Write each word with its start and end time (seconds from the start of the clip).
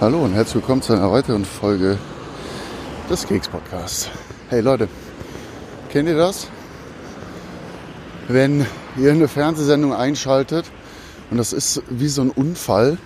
Hallo 0.00 0.20
und 0.20 0.32
herzlich 0.32 0.54
willkommen 0.54 0.80
zu 0.80 0.92
einer 0.92 1.10
weiteren 1.10 1.44
Folge 1.44 1.98
des 3.10 3.26
Keks 3.26 3.48
Podcasts. 3.48 4.08
Hey 4.48 4.60
Leute, 4.60 4.88
kennt 5.90 6.08
ihr 6.08 6.16
das? 6.16 6.46
Wenn 8.28 8.64
ihr 8.96 9.10
eine 9.10 9.26
Fernsehsendung 9.26 9.92
einschaltet 9.92 10.66
und 11.32 11.38
das 11.38 11.52
ist 11.52 11.82
wie 11.88 12.06
so 12.06 12.22
ein 12.22 12.30
Unfall. 12.30 12.96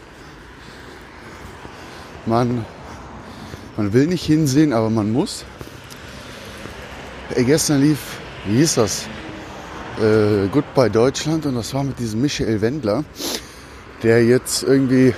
Man, 2.27 2.66
man 3.79 3.95
will 3.95 4.06
nicht 4.06 4.27
hinsehen, 4.27 4.74
aber 4.74 4.90
man 4.90 5.12
muss. 5.12 5.46
Ey, 7.34 7.45
gestern 7.45 7.80
lief, 7.80 8.18
wie 8.45 8.59
hieß 8.59 8.74
das? 8.74 9.06
Äh, 9.98 10.46
Goodbye 10.48 10.90
Deutschland 10.90 11.46
und 11.46 11.54
das 11.54 11.72
war 11.72 11.84
mit 11.84 11.98
diesem 11.98 12.20
Michael 12.20 12.61
Wendler, 12.61 13.02
der 14.02 14.27
jetzt 14.27 14.62
irgendwie 14.62 15.14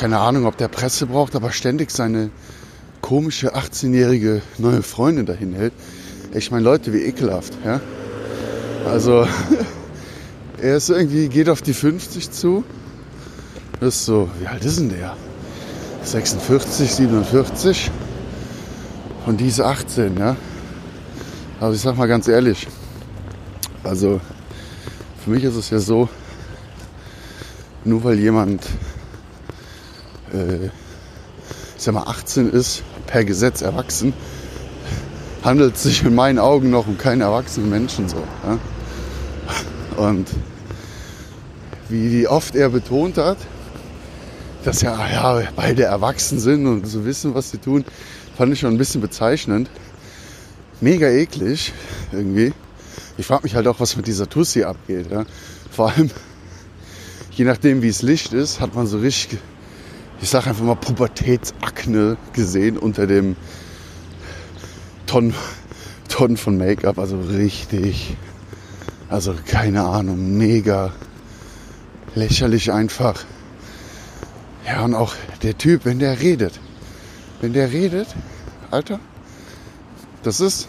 keine 0.00 0.18
Ahnung, 0.18 0.46
ob 0.46 0.56
der 0.56 0.68
Presse 0.68 1.04
braucht, 1.04 1.36
aber 1.36 1.52
ständig 1.52 1.90
seine 1.90 2.30
komische 3.02 3.54
18-jährige 3.54 4.40
neue 4.56 4.82
Freundin 4.82 5.26
dahin 5.26 5.52
hält. 5.52 5.74
Ich 6.32 6.50
meine, 6.50 6.64
Leute, 6.64 6.94
wie 6.94 7.02
ekelhaft, 7.02 7.52
ja. 7.66 7.82
Also, 8.86 9.28
er 10.62 10.78
ist 10.78 10.88
irgendwie, 10.88 11.28
geht 11.28 11.50
auf 11.50 11.60
die 11.60 11.74
50 11.74 12.30
zu. 12.30 12.64
Ist 13.82 14.06
so, 14.06 14.30
wie 14.40 14.46
alt 14.46 14.64
ist 14.64 14.78
denn 14.78 14.88
der? 14.88 15.18
46, 16.02 16.94
47. 16.94 17.90
Und 19.26 19.38
diese 19.38 19.66
18, 19.66 20.16
ja. 20.16 20.34
Also 21.60 21.74
ich 21.74 21.82
sag 21.82 21.98
mal 21.98 22.08
ganz 22.08 22.26
ehrlich, 22.26 22.68
also 23.84 24.18
für 25.22 25.28
mich 25.28 25.44
ist 25.44 25.56
es 25.56 25.68
ja 25.68 25.78
so, 25.78 26.08
nur 27.84 28.02
weil 28.02 28.18
jemand 28.18 28.62
äh, 30.32 30.70
sag 31.76 31.94
mal 31.94 32.04
18 32.04 32.50
ist, 32.50 32.82
per 33.06 33.24
Gesetz 33.24 33.62
erwachsen, 33.62 34.12
handelt 35.42 35.76
es 35.76 35.84
sich 35.84 36.04
in 36.04 36.14
meinen 36.14 36.38
Augen 36.38 36.70
noch 36.70 36.86
um 36.86 36.98
keinen 36.98 37.22
erwachsenen 37.22 37.70
Menschen 37.70 38.08
so. 38.08 38.22
Ja? 38.44 38.58
Und 39.96 40.28
wie 41.88 42.28
oft 42.28 42.54
er 42.54 42.68
betont 42.68 43.18
hat, 43.18 43.38
dass 44.64 44.82
ja, 44.82 45.08
ja 45.10 45.42
beide 45.56 45.84
erwachsen 45.84 46.38
sind 46.38 46.66
und 46.66 46.86
so 46.86 47.04
wissen, 47.04 47.34
was 47.34 47.50
sie 47.50 47.58
tun, 47.58 47.84
fand 48.36 48.52
ich 48.52 48.60
schon 48.60 48.74
ein 48.74 48.78
bisschen 48.78 49.00
bezeichnend. 49.00 49.70
Mega 50.80 51.08
eklig 51.08 51.72
irgendwie. 52.12 52.52
Ich 53.18 53.26
frage 53.26 53.42
mich 53.42 53.54
halt 53.54 53.66
auch, 53.66 53.80
was 53.80 53.96
mit 53.96 54.06
dieser 54.06 54.28
Tussi 54.28 54.64
abgeht. 54.64 55.10
Ja? 55.10 55.24
Vor 55.70 55.90
allem, 55.90 56.10
je 57.32 57.44
nachdem 57.44 57.82
wie 57.82 57.88
es 57.88 58.02
Licht 58.02 58.32
ist, 58.32 58.60
hat 58.60 58.74
man 58.74 58.86
so 58.86 58.98
richtig 58.98 59.38
ich 60.22 60.28
sage 60.28 60.50
einfach 60.50 60.64
mal 60.64 60.74
Pubertätsakne 60.74 62.16
gesehen 62.32 62.76
unter 62.76 63.06
dem 63.06 63.36
Tonnen, 65.06 65.34
Tonnen 66.08 66.36
von 66.36 66.58
Make-up. 66.58 66.98
Also 66.98 67.18
richtig, 67.20 68.16
also 69.08 69.34
keine 69.46 69.84
Ahnung, 69.84 70.36
mega 70.36 70.92
lächerlich 72.14 72.70
einfach. 72.72 73.24
Ja, 74.66 74.84
und 74.84 74.94
auch 74.94 75.14
der 75.42 75.56
Typ, 75.56 75.84
wenn 75.84 75.98
der 75.98 76.20
redet, 76.20 76.60
wenn 77.40 77.52
der 77.52 77.72
redet, 77.72 78.08
Alter, 78.70 79.00
das 80.22 80.40
ist, 80.40 80.68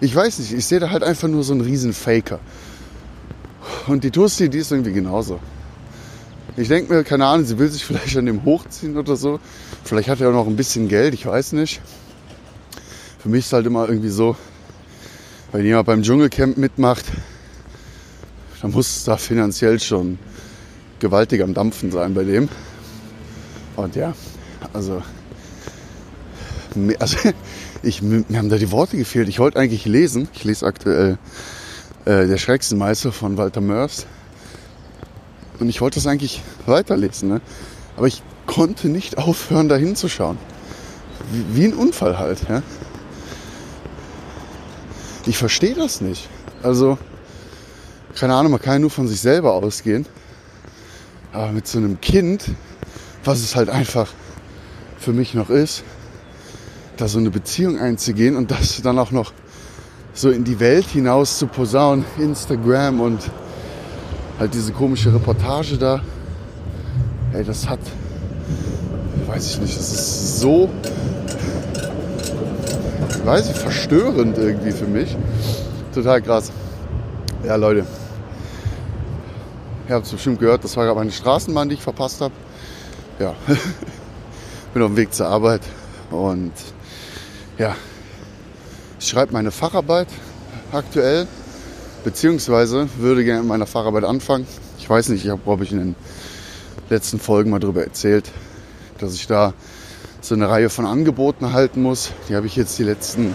ich 0.00 0.14
weiß 0.14 0.38
nicht, 0.40 0.52
ich 0.52 0.66
sehe 0.66 0.78
da 0.78 0.90
halt 0.90 1.02
einfach 1.02 1.26
nur 1.26 1.42
so 1.42 1.52
einen 1.52 1.62
riesen 1.62 1.92
Faker. 1.94 2.38
Und 3.86 4.04
die 4.04 4.10
Tussi, 4.10 4.50
die 4.50 4.58
ist 4.58 4.70
irgendwie 4.70 4.92
genauso. 4.92 5.40
Ich 6.58 6.66
denke 6.66 6.92
mir, 6.92 7.04
keine 7.04 7.24
Ahnung, 7.24 7.46
sie 7.46 7.56
will 7.56 7.68
sich 7.68 7.84
vielleicht 7.84 8.16
an 8.16 8.26
dem 8.26 8.44
hochziehen 8.44 8.96
oder 8.96 9.14
so. 9.14 9.38
Vielleicht 9.84 10.08
hat 10.08 10.20
er 10.20 10.30
auch 10.30 10.32
noch 10.32 10.48
ein 10.48 10.56
bisschen 10.56 10.88
Geld, 10.88 11.14
ich 11.14 11.24
weiß 11.24 11.52
nicht. 11.52 11.80
Für 13.20 13.28
mich 13.28 13.44
ist 13.46 13.52
halt 13.52 13.64
immer 13.64 13.88
irgendwie 13.88 14.08
so, 14.08 14.34
wenn 15.52 15.64
jemand 15.64 15.86
beim 15.86 16.02
Dschungelcamp 16.02 16.56
mitmacht, 16.56 17.04
dann 18.60 18.72
muss 18.72 18.88
es 18.88 19.04
da 19.04 19.16
finanziell 19.16 19.78
schon 19.78 20.18
gewaltig 20.98 21.42
am 21.44 21.54
Dampfen 21.54 21.92
sein 21.92 22.14
bei 22.14 22.24
dem. 22.24 22.48
Und 23.76 23.94
ja, 23.94 24.12
also, 24.72 25.00
also 26.98 27.18
ich, 27.84 28.02
mir 28.02 28.24
haben 28.36 28.48
da 28.48 28.56
die 28.56 28.72
Worte 28.72 28.96
gefehlt. 28.96 29.28
Ich 29.28 29.38
wollte 29.38 29.60
eigentlich 29.60 29.84
lesen. 29.84 30.28
Ich 30.34 30.42
lese 30.42 30.66
aktuell 30.66 31.18
äh, 32.04 32.26
Der 32.26 32.36
Schrecksenmeister 32.36 33.12
von 33.12 33.36
Walter 33.36 33.60
Mörs. 33.60 34.06
Und 35.60 35.68
ich 35.68 35.80
wollte 35.80 35.96
das 35.96 36.06
eigentlich 36.06 36.42
weiterlesen. 36.66 37.28
Ne? 37.28 37.40
Aber 37.96 38.06
ich 38.06 38.22
konnte 38.46 38.88
nicht 38.88 39.18
aufhören, 39.18 39.68
da 39.68 39.76
hinzuschauen. 39.76 40.38
Wie, 41.32 41.60
wie 41.60 41.64
ein 41.66 41.74
Unfall 41.74 42.18
halt. 42.18 42.48
Ja? 42.48 42.62
Ich 45.26 45.36
verstehe 45.36 45.74
das 45.74 46.00
nicht. 46.00 46.28
Also, 46.62 46.98
keine 48.18 48.34
Ahnung, 48.34 48.52
man 48.52 48.62
kann 48.62 48.74
ja 48.74 48.78
nur 48.80 48.90
von 48.90 49.08
sich 49.08 49.20
selber 49.20 49.52
ausgehen. 49.52 50.06
Aber 51.32 51.52
mit 51.52 51.66
so 51.66 51.78
einem 51.78 52.00
Kind, 52.00 52.44
was 53.24 53.40
es 53.40 53.54
halt 53.54 53.68
einfach 53.68 54.08
für 54.98 55.12
mich 55.12 55.34
noch 55.34 55.50
ist, 55.50 55.84
da 56.96 57.06
so 57.06 57.18
eine 57.18 57.30
Beziehung 57.30 57.78
einzugehen 57.78 58.36
und 58.36 58.50
das 58.50 58.80
dann 58.82 58.98
auch 58.98 59.10
noch 59.10 59.32
so 60.14 60.30
in 60.30 60.44
die 60.44 60.58
Welt 60.58 60.86
hinaus 60.86 61.38
zu 61.38 61.46
posaunen, 61.46 62.04
Instagram 62.18 63.00
und 63.00 63.20
halt 64.38 64.54
diese 64.54 64.72
komische 64.72 65.12
Reportage 65.12 65.76
da. 65.76 66.00
Ey, 67.32 67.44
das 67.44 67.68
hat, 67.68 67.80
weiß 69.26 69.50
ich 69.50 69.60
nicht, 69.60 69.76
das 69.76 69.92
ist 69.92 70.40
so, 70.40 70.70
weiß 73.24 73.50
ich, 73.50 73.56
verstörend 73.56 74.38
irgendwie 74.38 74.72
für 74.72 74.86
mich. 74.86 75.16
Total 75.92 76.22
krass. 76.22 76.52
Ja, 77.44 77.56
Leute. 77.56 77.84
Ihr 79.88 79.94
habt 79.94 80.06
es 80.06 80.12
bestimmt 80.12 80.38
gehört, 80.38 80.64
das 80.64 80.76
war 80.76 80.84
gerade 80.84 80.98
meine 80.98 81.10
Straßenbahn, 81.10 81.68
die 81.68 81.76
ich 81.76 81.82
verpasst 81.82 82.20
habe. 82.20 82.34
Ja, 83.18 83.34
bin 84.74 84.82
auf 84.82 84.90
dem 84.90 84.96
Weg 84.96 85.12
zur 85.12 85.26
Arbeit 85.26 85.62
und 86.10 86.52
ja, 87.56 87.74
ich 89.00 89.08
schreibe 89.08 89.32
meine 89.32 89.50
Facharbeit 89.50 90.08
aktuell 90.72 91.26
beziehungsweise 92.04 92.88
würde 92.98 93.24
gerne 93.24 93.40
mit 93.40 93.48
meiner 93.48 93.66
Fahrarbeit 93.66 94.04
anfangen. 94.04 94.46
Ich 94.78 94.88
weiß 94.88 95.08
nicht, 95.10 95.24
ich 95.24 95.30
habe, 95.30 95.40
glaube 95.42 95.64
ich, 95.64 95.72
in 95.72 95.78
den 95.78 95.94
letzten 96.90 97.18
Folgen 97.18 97.50
mal 97.50 97.58
darüber 97.58 97.82
erzählt, 97.82 98.30
dass 98.98 99.14
ich 99.14 99.26
da 99.26 99.52
so 100.20 100.34
eine 100.34 100.48
Reihe 100.48 100.70
von 100.70 100.86
Angeboten 100.86 101.52
halten 101.52 101.82
muss. 101.82 102.12
Die 102.28 102.34
habe 102.34 102.46
ich 102.46 102.56
jetzt 102.56 102.78
die 102.78 102.84
letzten 102.84 103.34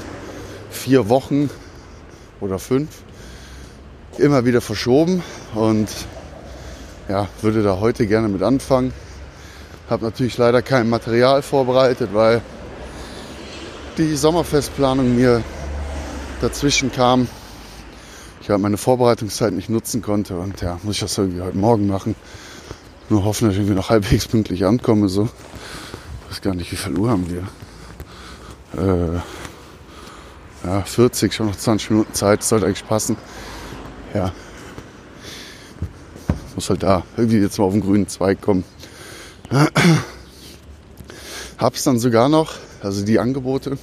vier 0.70 1.10
Wochen 1.10 1.50
oder 2.40 2.60
fünf 2.60 2.90
immer 4.18 4.46
wieder 4.46 4.62
verschoben 4.62 5.24
und 5.56 5.90
ja, 7.10 7.28
würde 7.42 7.64
da 7.64 7.80
heute 7.80 8.08
gerne 8.08 8.28
mit 8.28 8.44
anfangen. 8.44 8.94
Habe 9.90 10.06
natürlich 10.06 10.38
leider 10.38 10.62
kein 10.62 10.90
Material 10.90 11.42
vorbereitet, 11.42 12.10
weil 12.14 12.42
die 13.98 14.16
Sommerfestplanung 14.16 15.16
mir 15.16 15.44
dazwischen 16.42 16.92
kam 16.92 17.28
ich 18.44 18.50
halt 18.50 18.62
meine 18.62 18.78
Vorbereitungszeit 18.78 19.54
nicht 19.54 19.70
nutzen 19.70 20.02
konnte. 20.02 20.38
Und 20.38 20.60
ja, 20.62 20.78
muss 20.84 20.96
ich 20.96 21.02
das 21.02 21.18
irgendwie 21.18 21.42
heute 21.42 21.58
Morgen 21.58 21.88
machen. 21.88 22.16
Nur 23.10 23.24
hoffen, 23.24 23.46
dass 23.46 23.54
ich 23.54 23.60
irgendwie 23.60 23.76
noch 23.76 23.90
halbwegs 23.90 24.28
pünktlich 24.28 24.66
ankomme. 24.66 25.08
So. 25.08 25.30
Ich 26.26 26.32
weiß 26.32 26.42
gar 26.42 26.54
nicht, 26.54 26.70
wie 26.72 26.76
viel 26.76 26.98
Uhr 26.98 27.10
haben 27.10 27.28
wir. 27.30 27.48
Äh, 28.82 29.20
ja, 30.66 30.82
40, 30.82 31.34
schon 31.34 31.48
noch 31.48 31.56
20 31.56 31.92
Minuten 31.92 32.14
Zeit, 32.14 32.40
das 32.40 32.50
sollte 32.50 32.66
eigentlich 32.66 32.86
passen. 32.86 33.16
Ja. 34.14 34.34
Muss 36.56 36.70
halt 36.70 36.84
da 36.84 37.04
irgendwie 37.16 37.38
jetzt 37.38 37.58
mal 37.58 37.66
auf 37.66 37.74
den 37.74 37.82
grünen 37.82 38.10
Zweig 38.10 38.42
kommen. 38.42 38.66
Hab's 41.58 41.84
dann 41.84 41.98
sogar 41.98 42.28
noch, 42.28 42.56
also 42.82 43.06
die 43.06 43.20
Angebote, 43.20 43.78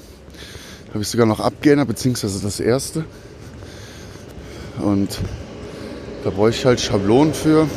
habe 0.91 1.01
ich 1.01 1.09
sogar 1.09 1.27
noch 1.27 1.41
abgeändert, 1.41 1.89
beziehungsweise 1.89 2.43
das 2.43 2.61
erste. 2.61 3.07
Und 4.83 5.19
da 6.25 6.31
brauche 6.31 6.51
ich 6.51 6.65
halt 6.65 6.81
Schablonen 6.81 7.35
für. 7.35 7.69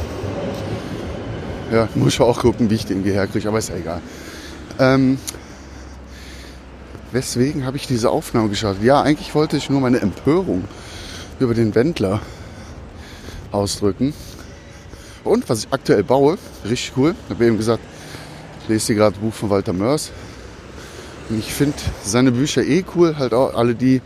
Ja, 1.72 1.88
muss 1.96 2.14
ich 2.14 2.22
auch 2.22 2.40
gucken, 2.40 2.70
wie 2.70 2.76
ich 2.76 2.86
den 2.86 3.04
hier 3.04 3.14
herkriege, 3.14 3.48
aber 3.48 3.58
ist 3.58 3.70
ja 3.70 3.76
egal. 3.76 4.02
Ähm, 4.80 5.18
weswegen 7.12 7.66
habe 7.66 7.78
ich 7.78 7.88
diese 7.88 8.10
Aufnahme 8.10 8.50
geschafft? 8.50 8.84
Ja, 8.84 9.02
eigentlich 9.02 9.34
wollte 9.34 9.58
ich 9.58 9.70
nur 9.70 9.82
meine 9.82 10.00
Empörung 10.02 10.66
über 11.40 11.54
den 11.54 11.74
Wendler 11.74 12.22
ausdrücken. 13.52 14.14
Und 15.24 15.48
was 15.50 15.66
ich 15.66 15.68
aktuell 15.72 16.04
baue, 16.04 16.38
richtig 16.66 16.94
cool. 16.98 17.16
Ich 17.26 17.36
habe 17.36 17.46
eben 17.46 17.58
gesagt, 17.58 17.82
ich 18.62 18.70
lese 18.70 18.88
hier 18.88 18.96
gerade 18.98 19.18
ein 19.18 19.22
Buch 19.22 19.34
von 19.34 19.50
Walter 19.50 19.74
Mörs. 19.74 20.12
Und 21.30 21.40
ich 21.40 21.54
finde 21.54 21.78
seine 22.04 22.32
Bücher 22.32 22.62
eh 22.64 22.84
cool, 22.96 23.18
halt 23.18 23.34
auch 23.34 23.56
alle, 23.56 23.74
die 23.74 24.02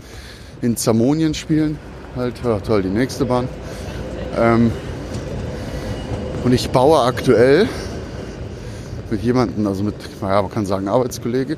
in 0.62 0.78
Zamonien 0.78 1.34
spielen 1.34 1.80
halt, 2.18 2.36
ja, 2.44 2.60
toll, 2.60 2.84
die 2.84 2.90
nächste 2.90 3.26
Bahn. 3.26 3.48
Ähm, 4.38 4.72
und 6.44 6.52
ich 6.52 6.70
baue 6.70 7.02
aktuell 7.02 7.68
mit 9.10 9.22
jemandem, 9.24 9.66
also 9.68 9.84
mit, 9.84 9.96
naja, 10.22 10.42
man 10.42 10.52
kann 10.52 10.66
sagen 10.66 10.88
Arbeitskollege, 10.88 11.58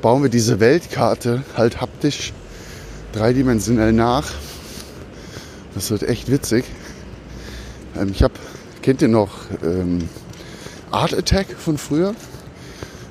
bauen 0.00 0.22
wir 0.22 0.30
diese 0.30 0.60
Weltkarte 0.60 1.42
halt 1.56 1.80
haptisch 1.80 2.32
dreidimensionell 3.12 3.92
nach. 3.92 4.24
Das 5.74 5.90
wird 5.90 6.02
echt 6.02 6.30
witzig. 6.30 6.64
Ähm, 7.96 8.10
ich 8.12 8.22
habe, 8.22 8.34
kennt 8.82 9.02
ihr 9.02 9.08
noch 9.08 9.30
ähm, 9.62 10.08
Art 10.90 11.14
Attack 11.14 11.48
von 11.56 11.78
früher? 11.78 12.14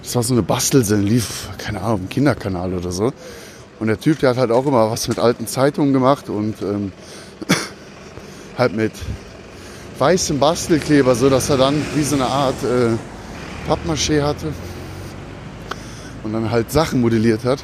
Das 0.03 0.15
war 0.15 0.23
so 0.23 0.33
eine 0.33 0.41
Bastelsendung, 0.41 1.07
lief, 1.07 1.49
keine 1.57 1.81
Ahnung, 1.81 2.01
im 2.03 2.09
Kinderkanal 2.09 2.73
oder 2.73 2.91
so. 2.91 3.11
Und 3.79 3.87
der 3.87 3.99
Typ, 3.99 4.19
der 4.19 4.31
hat 4.31 4.37
halt 4.37 4.51
auch 4.51 4.65
immer 4.65 4.89
was 4.89 5.07
mit 5.07 5.19
alten 5.19 5.45
Zeitungen 5.47 5.93
gemacht 5.93 6.29
und 6.29 6.61
ähm, 6.61 6.91
halt 8.57 8.75
mit 8.75 8.93
weißem 9.99 10.39
Bastelkleber, 10.39 11.15
so 11.15 11.29
dass 11.29 11.49
er 11.49 11.57
dann 11.57 11.83
wie 11.95 12.03
so 12.03 12.15
eine 12.15 12.25
Art 12.25 12.55
äh, 12.63 12.97
Pappmaché 13.67 14.23
hatte 14.23 14.47
und 16.23 16.33
dann 16.33 16.51
halt 16.51 16.71
Sachen 16.71 17.01
modelliert 17.01 17.43
hat. 17.43 17.63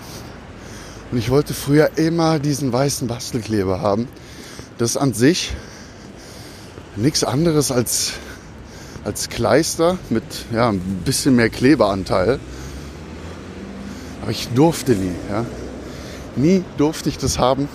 Und 1.11 1.17
ich 1.17 1.29
wollte 1.29 1.53
früher 1.53 1.91
immer 1.97 2.39
diesen 2.39 2.73
weißen 2.73 3.07
Bastelkleber 3.07 3.81
haben. 3.81 4.07
Das 4.77 4.91
ist 4.91 4.97
an 4.97 5.13
sich 5.13 5.53
nichts 6.95 7.23
anderes 7.23 7.71
als, 7.71 8.13
als 9.03 9.29
Kleister 9.29 9.97
mit 10.09 10.23
ja, 10.51 10.69
ein 10.69 10.79
bisschen 11.05 11.35
mehr 11.35 11.49
Kleberanteil. 11.49 12.39
Aber 14.21 14.31
ich 14.31 14.49
durfte 14.49 14.93
nie. 14.93 15.11
Ja. 15.29 15.45
Nie 16.35 16.63
durfte 16.77 17.09
ich 17.09 17.17
das 17.17 17.37
haben. 17.39 17.69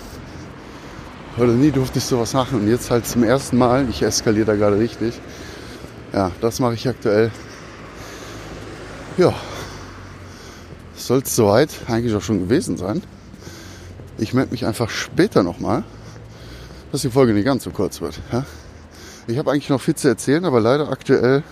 Oder 1.37 1.53
nie 1.53 1.71
durfte 1.71 1.99
ich 1.99 2.05
sowas 2.05 2.35
machen. 2.35 2.61
Und 2.61 2.69
jetzt 2.69 2.91
halt 2.91 3.07
zum 3.07 3.23
ersten 3.23 3.59
Mal, 3.59 3.89
ich 3.89 4.03
eskaliere 4.03 4.47
da 4.47 4.55
gerade 4.55 4.79
richtig. 4.79 5.21
Ja, 6.13 6.33
das 6.41 6.59
mache 6.59 6.75
ich 6.75 6.89
aktuell. 6.89 7.31
Ja, 9.17 9.35
soll 11.09 11.21
es 11.21 11.35
soweit 11.35 11.71
eigentlich 11.87 12.15
auch 12.15 12.23
schon 12.23 12.41
gewesen 12.41 12.77
sein. 12.77 13.03
Ich 14.19 14.35
melde 14.35 14.51
mich 14.51 14.67
einfach 14.67 14.91
später 14.91 15.43
nochmal, 15.43 15.85
dass 16.93 17.03
die 17.03 17.11
Folge 17.11 17.33
nicht 17.33 17.45
ganz 17.45 17.65
so 17.65 17.71
kurz 17.71 18.01
wird. 18.01 18.19
Ja? 18.33 18.45
Ich 19.27 19.39
habe 19.39 19.51
eigentlich 19.51 19.69
noch 19.69 19.81
viel 19.81 19.95
zu 19.95 20.09
erzählen, 20.09 20.45
aber 20.45 20.61
leider 20.61 20.91
aktuell 20.91 21.43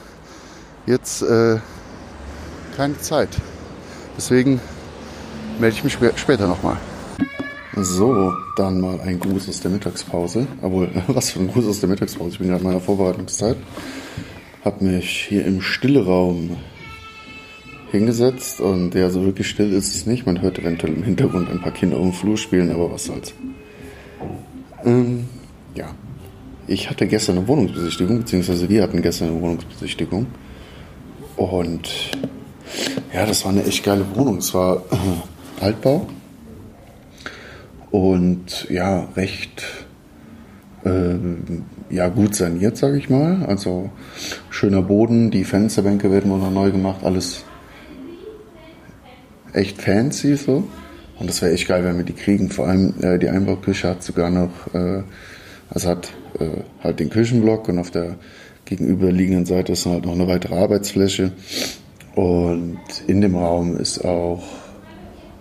jetzt 0.86 1.22
äh, 1.22 1.58
keine 2.76 2.98
Zeit. 3.00 3.30
Deswegen 4.16 4.60
melde 5.58 5.76
ich 5.76 5.84
mich 5.84 5.98
später 6.16 6.46
nochmal. 6.46 6.76
So, 7.78 8.32
dann 8.56 8.80
mal 8.80 8.98
ein 9.02 9.20
Gruß 9.20 9.50
aus 9.50 9.60
der 9.60 9.70
Mittagspause. 9.70 10.46
Obwohl, 10.62 10.88
was 11.08 11.30
für 11.30 11.40
ein 11.40 11.48
Gruß 11.48 11.66
aus 11.66 11.80
der 11.80 11.90
Mittagspause? 11.90 12.30
Ich 12.30 12.38
bin 12.38 12.48
gerade 12.48 12.62
in 12.62 12.68
meiner 12.68 12.80
Vorbereitungszeit. 12.80 13.58
Hab 14.64 14.80
mich 14.80 15.26
hier 15.28 15.44
im 15.44 15.60
Stillraum 15.60 16.56
hingesetzt 17.92 18.60
und 18.62 18.94
ja, 18.94 19.10
so 19.10 19.24
wirklich 19.24 19.48
still 19.48 19.74
ist 19.74 19.94
es 19.94 20.06
nicht. 20.06 20.24
Man 20.24 20.40
hört 20.40 20.58
eventuell 20.58 20.94
im 20.94 21.02
Hintergrund 21.02 21.50
ein 21.50 21.60
paar 21.60 21.72
Kinder 21.72 21.98
um 21.98 22.08
den 22.08 22.12
Flur 22.14 22.38
spielen, 22.38 22.72
aber 22.72 22.90
was 22.90 23.04
soll's. 23.04 23.34
Ähm, 24.84 25.26
ja. 25.74 25.88
Ich 26.66 26.88
hatte 26.88 27.06
gestern 27.06 27.36
eine 27.36 27.46
Wohnungsbesichtigung, 27.46 28.18
beziehungsweise 28.20 28.68
wir 28.70 28.82
hatten 28.82 29.02
gestern 29.02 29.28
eine 29.28 29.40
Wohnungsbesichtigung. 29.42 30.26
Und 31.36 31.90
ja, 33.12 33.26
das 33.26 33.44
war 33.44 33.52
eine 33.52 33.64
echt 33.64 33.84
geile 33.84 34.04
Wohnung. 34.16 34.38
Es 34.38 34.54
war 34.54 34.78
äh, 34.90 35.62
Altbau 35.62 36.08
und 37.96 38.68
ja, 38.68 39.08
recht 39.16 39.62
äh, 40.84 41.14
ja, 41.88 42.08
gut 42.08 42.34
saniert, 42.34 42.76
sage 42.76 42.98
ich 42.98 43.08
mal. 43.08 43.46
Also 43.46 43.90
schöner 44.50 44.82
Boden, 44.82 45.30
die 45.30 45.44
Fensterbänke 45.44 46.10
werden 46.10 46.30
noch 46.30 46.50
neu 46.50 46.70
gemacht, 46.70 47.04
alles 47.04 47.44
echt 49.54 49.80
fancy 49.80 50.36
so. 50.36 50.64
Und 51.18 51.30
das 51.30 51.40
wäre 51.40 51.52
echt 51.52 51.68
geil, 51.68 51.84
wenn 51.84 51.96
wir 51.96 52.04
die 52.04 52.12
kriegen. 52.12 52.50
Vor 52.50 52.68
allem 52.68 52.92
äh, 53.00 53.18
die 53.18 53.30
Einbauküche 53.30 53.88
hat 53.88 54.02
sogar 54.02 54.28
noch, 54.28 54.74
äh, 54.74 55.02
also 55.70 55.88
hat 55.88 56.12
äh, 56.38 56.60
halt 56.84 57.00
den 57.00 57.08
Küchenblock 57.08 57.70
und 57.70 57.78
auf 57.78 57.90
der 57.90 58.16
gegenüberliegenden 58.66 59.46
Seite 59.46 59.72
ist 59.72 59.86
halt 59.86 60.04
noch 60.04 60.12
eine 60.12 60.28
weitere 60.28 60.54
Arbeitsfläche. 60.54 61.32
Und 62.14 62.78
in 63.06 63.22
dem 63.22 63.36
Raum 63.36 63.78
ist 63.78 64.04
auch 64.04 64.44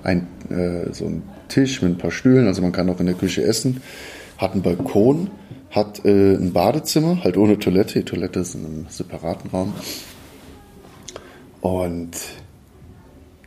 ein, 0.03 0.27
äh, 0.49 0.93
so 0.93 1.07
ein 1.07 1.23
Tisch 1.55 1.81
mit 1.81 1.93
ein 1.93 1.97
paar 1.97 2.11
Stühlen, 2.11 2.47
also 2.47 2.61
man 2.61 2.73
kann 2.73 2.89
auch 2.89 2.99
in 2.99 3.05
der 3.05 3.15
Küche 3.15 3.41
essen. 3.41 3.81
Hat 4.37 4.51
einen 4.51 4.61
Balkon, 4.61 5.29
hat 5.71 6.03
äh, 6.03 6.35
ein 6.35 6.51
Badezimmer, 6.51 7.23
halt 7.23 7.37
ohne 7.37 7.57
Toilette. 7.57 7.99
Die 7.99 8.05
Toilette 8.05 8.41
ist 8.41 8.55
in 8.55 8.65
einem 8.65 8.85
separaten 8.89 9.49
Raum. 9.49 9.73
Und 11.61 12.11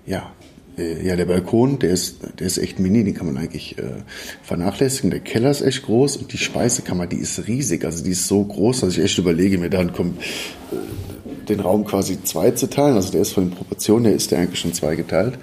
ja, 0.07 0.33
äh, 0.79 1.07
ja, 1.07 1.17
der 1.17 1.27
Balkon, 1.27 1.79
der 1.81 1.91
ist, 1.91 2.21
der 2.39 2.47
ist 2.47 2.57
echt 2.57 2.79
mini, 2.79 3.05
den 3.05 3.13
kann 3.13 3.27
man 3.27 3.37
eigentlich 3.37 3.77
äh, 3.77 4.03
vernachlässigen. 4.43 5.11
Der 5.11 5.21
Keller 5.21 5.51
ist 5.51 5.61
echt 5.61 5.83
groß 5.83 6.17
und 6.17 6.33
die 6.33 6.39
Speisekammer, 6.39 7.07
die 7.07 7.19
ist 7.19 7.47
riesig. 7.47 7.85
Also 7.85 8.03
die 8.03 8.13
ist 8.13 8.27
so 8.27 8.43
groß, 8.43 8.81
dass 8.81 8.97
ich 8.97 9.05
echt 9.05 9.19
überlege, 9.19 9.59
mir 9.59 9.69
dann 9.69 9.93
kommt, 9.93 10.19
äh, 10.23 11.45
den 11.47 11.61
Raum 11.61 11.85
quasi 11.85 12.23
zwei 12.23 12.53
zu 12.53 12.71
teilen. 12.71 12.95
Also 12.95 13.13
der 13.13 13.21
ist 13.21 13.33
von 13.33 13.51
den 13.51 13.55
Proportionen 13.55 14.07
her 14.07 14.15
ist 14.15 14.31
der 14.31 14.39
eigentlich 14.39 14.61
schon 14.61 14.73
zweigeteilt. 14.73 15.39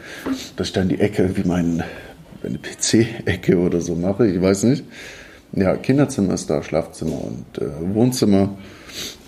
Dass 0.56 0.70
ich 0.70 0.74
dann 0.74 0.90
die 0.90 1.00
Ecke 1.00 1.38
wie 1.38 1.48
mein, 1.48 1.84
eine 2.46 2.58
PC-Ecke 2.58 3.58
oder 3.58 3.82
so 3.82 3.96
mache, 3.96 4.28
ich 4.28 4.42
weiß 4.42 4.64
nicht. 4.64 4.84
Ja, 5.52 5.76
Kinderzimmer 5.76 6.34
ist 6.34 6.50
da, 6.50 6.62
Schlafzimmer 6.64 7.24
und 7.24 7.62
äh, 7.62 7.70
Wohnzimmer. 7.94 8.58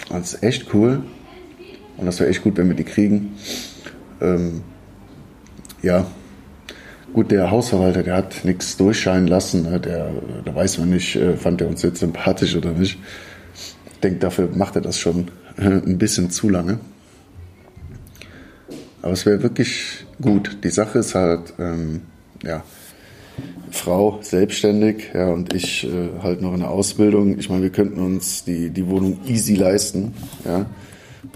Das 0.09 0.33
ist 0.33 0.43
echt 0.43 0.73
cool. 0.73 1.03
Und 1.97 2.05
das 2.05 2.19
wäre 2.19 2.29
echt 2.29 2.43
gut, 2.43 2.57
wenn 2.57 2.67
wir 2.67 2.75
die 2.75 2.83
kriegen. 2.83 3.35
Ähm, 4.21 4.61
ja, 5.81 6.05
gut, 7.13 7.31
der 7.31 7.49
Hausverwalter, 7.49 8.03
der 8.03 8.15
hat 8.15 8.43
nichts 8.43 8.77
durchscheinen 8.77 9.27
lassen. 9.27 9.63
Ne? 9.63 9.79
Der, 9.79 10.11
da 10.43 10.53
weiß 10.53 10.79
man 10.79 10.89
nicht, 10.89 11.15
äh, 11.15 11.35
fand 11.35 11.61
er 11.61 11.67
uns 11.67 11.81
jetzt 11.81 11.99
sympathisch 11.99 12.55
oder 12.55 12.71
nicht. 12.71 12.99
Ich 13.93 13.99
denke, 14.01 14.19
dafür 14.19 14.49
macht 14.53 14.75
er 14.75 14.81
das 14.81 14.99
schon 14.99 15.29
äh, 15.57 15.63
ein 15.63 15.97
bisschen 15.97 16.29
zu 16.29 16.49
lange. 16.49 16.79
Aber 19.01 19.13
es 19.13 19.25
wäre 19.25 19.41
wirklich 19.41 20.05
gut. 20.21 20.57
Die 20.63 20.69
Sache 20.69 20.99
ist 20.99 21.15
halt, 21.15 21.53
ähm, 21.59 22.01
ja, 22.43 22.63
Frau 23.71 24.19
selbstständig, 24.21 25.11
ja, 25.13 25.31
und 25.31 25.53
ich 25.53 25.85
äh, 25.85 26.21
halt 26.21 26.41
noch 26.41 26.53
in 26.53 26.59
der 26.59 26.71
Ausbildung. 26.71 27.37
Ich 27.37 27.49
meine, 27.49 27.63
wir 27.63 27.69
könnten 27.69 27.99
uns 27.99 28.43
die, 28.43 28.69
die 28.69 28.87
Wohnung 28.87 29.19
easy 29.27 29.55
leisten, 29.55 30.13
ja. 30.45 30.65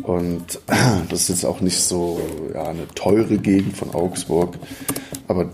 Und 0.03 0.59
das 1.09 1.21
ist 1.21 1.29
jetzt 1.29 1.45
auch 1.45 1.61
nicht 1.61 1.79
so 1.79 2.19
ja, 2.53 2.65
eine 2.65 2.87
teure 2.95 3.37
Gegend 3.37 3.75
von 3.75 3.93
Augsburg, 3.93 4.57
aber 5.27 5.49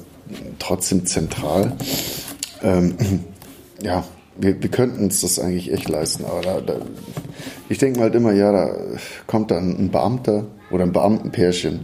trotzdem 0.60 1.06
zentral. 1.06 1.74
Ähm, 2.64 2.96
ja, 3.82 4.04
wir, 4.38 4.62
wir 4.62 4.70
könnten 4.70 5.06
uns 5.06 5.22
das 5.22 5.40
eigentlich 5.40 5.72
echt 5.72 5.90
leisten, 5.90 6.26
aber 6.26 6.42
da, 6.42 6.62
da, 6.62 6.76
ich 7.70 7.78
denke 7.78 8.02
halt 8.02 8.16
immer, 8.16 8.34
ja, 8.34 8.52
da 8.52 8.76
kommt 9.26 9.52
dann 9.52 9.78
ein 9.78 9.90
Beamter 9.90 10.46
oder 10.72 10.84
ein 10.84 10.92
Beamtenpärchen 10.92 11.82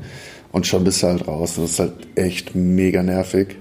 und 0.51 0.67
schon 0.67 0.83
bist 0.83 1.03
du 1.03 1.07
halt 1.07 1.27
raus. 1.27 1.57
Und 1.57 1.63
das 1.63 1.71
ist 1.71 1.79
halt 1.79 1.93
echt 2.15 2.55
mega 2.55 3.03
nervig. 3.03 3.57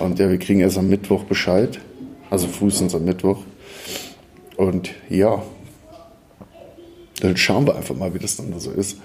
Und 0.00 0.18
ja, 0.18 0.28
wir 0.28 0.38
kriegen 0.38 0.60
erst 0.60 0.78
am 0.78 0.88
Mittwoch 0.88 1.24
Bescheid, 1.24 1.80
also 2.30 2.46
frühestens 2.46 2.94
am 2.94 3.04
Mittwoch. 3.04 3.38
Und 4.56 4.90
ja, 5.08 5.42
dann 7.20 7.36
schauen 7.36 7.66
wir 7.66 7.76
einfach 7.76 7.96
mal, 7.96 8.12
wie 8.14 8.18
das 8.18 8.36
dann 8.36 8.58
so 8.58 8.70
ist. 8.70 8.98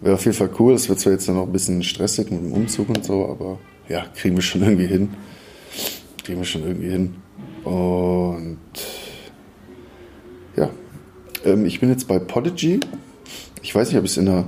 Wäre 0.00 0.14
auf 0.14 0.24
jeden 0.24 0.36
Fall 0.36 0.50
cool. 0.58 0.74
Es 0.74 0.88
wird 0.88 1.00
zwar 1.00 1.12
jetzt 1.12 1.28
noch 1.28 1.46
ein 1.46 1.52
bisschen 1.52 1.82
stressig 1.82 2.30
mit 2.30 2.40
dem 2.40 2.52
Umzug 2.52 2.88
und 2.88 3.04
so, 3.04 3.26
aber 3.26 3.58
ja, 3.88 4.06
kriegen 4.14 4.36
wir 4.36 4.42
schon 4.42 4.62
irgendwie 4.62 4.86
hin. 4.86 5.10
Kriegen 6.24 6.38
wir 6.38 6.46
schon 6.46 6.62
irgendwie 6.62 6.90
hin. 6.90 7.14
Und 7.64 8.58
ja, 10.56 10.70
ähm, 11.44 11.66
ich 11.66 11.80
bin 11.80 11.90
jetzt 11.90 12.08
bei 12.08 12.18
Podigy. 12.18 12.80
Ich 13.62 13.74
weiß 13.74 13.88
nicht, 13.88 13.98
ob 13.98 14.04
ich 14.04 14.12
es 14.12 14.16
in 14.16 14.26
der, 14.26 14.46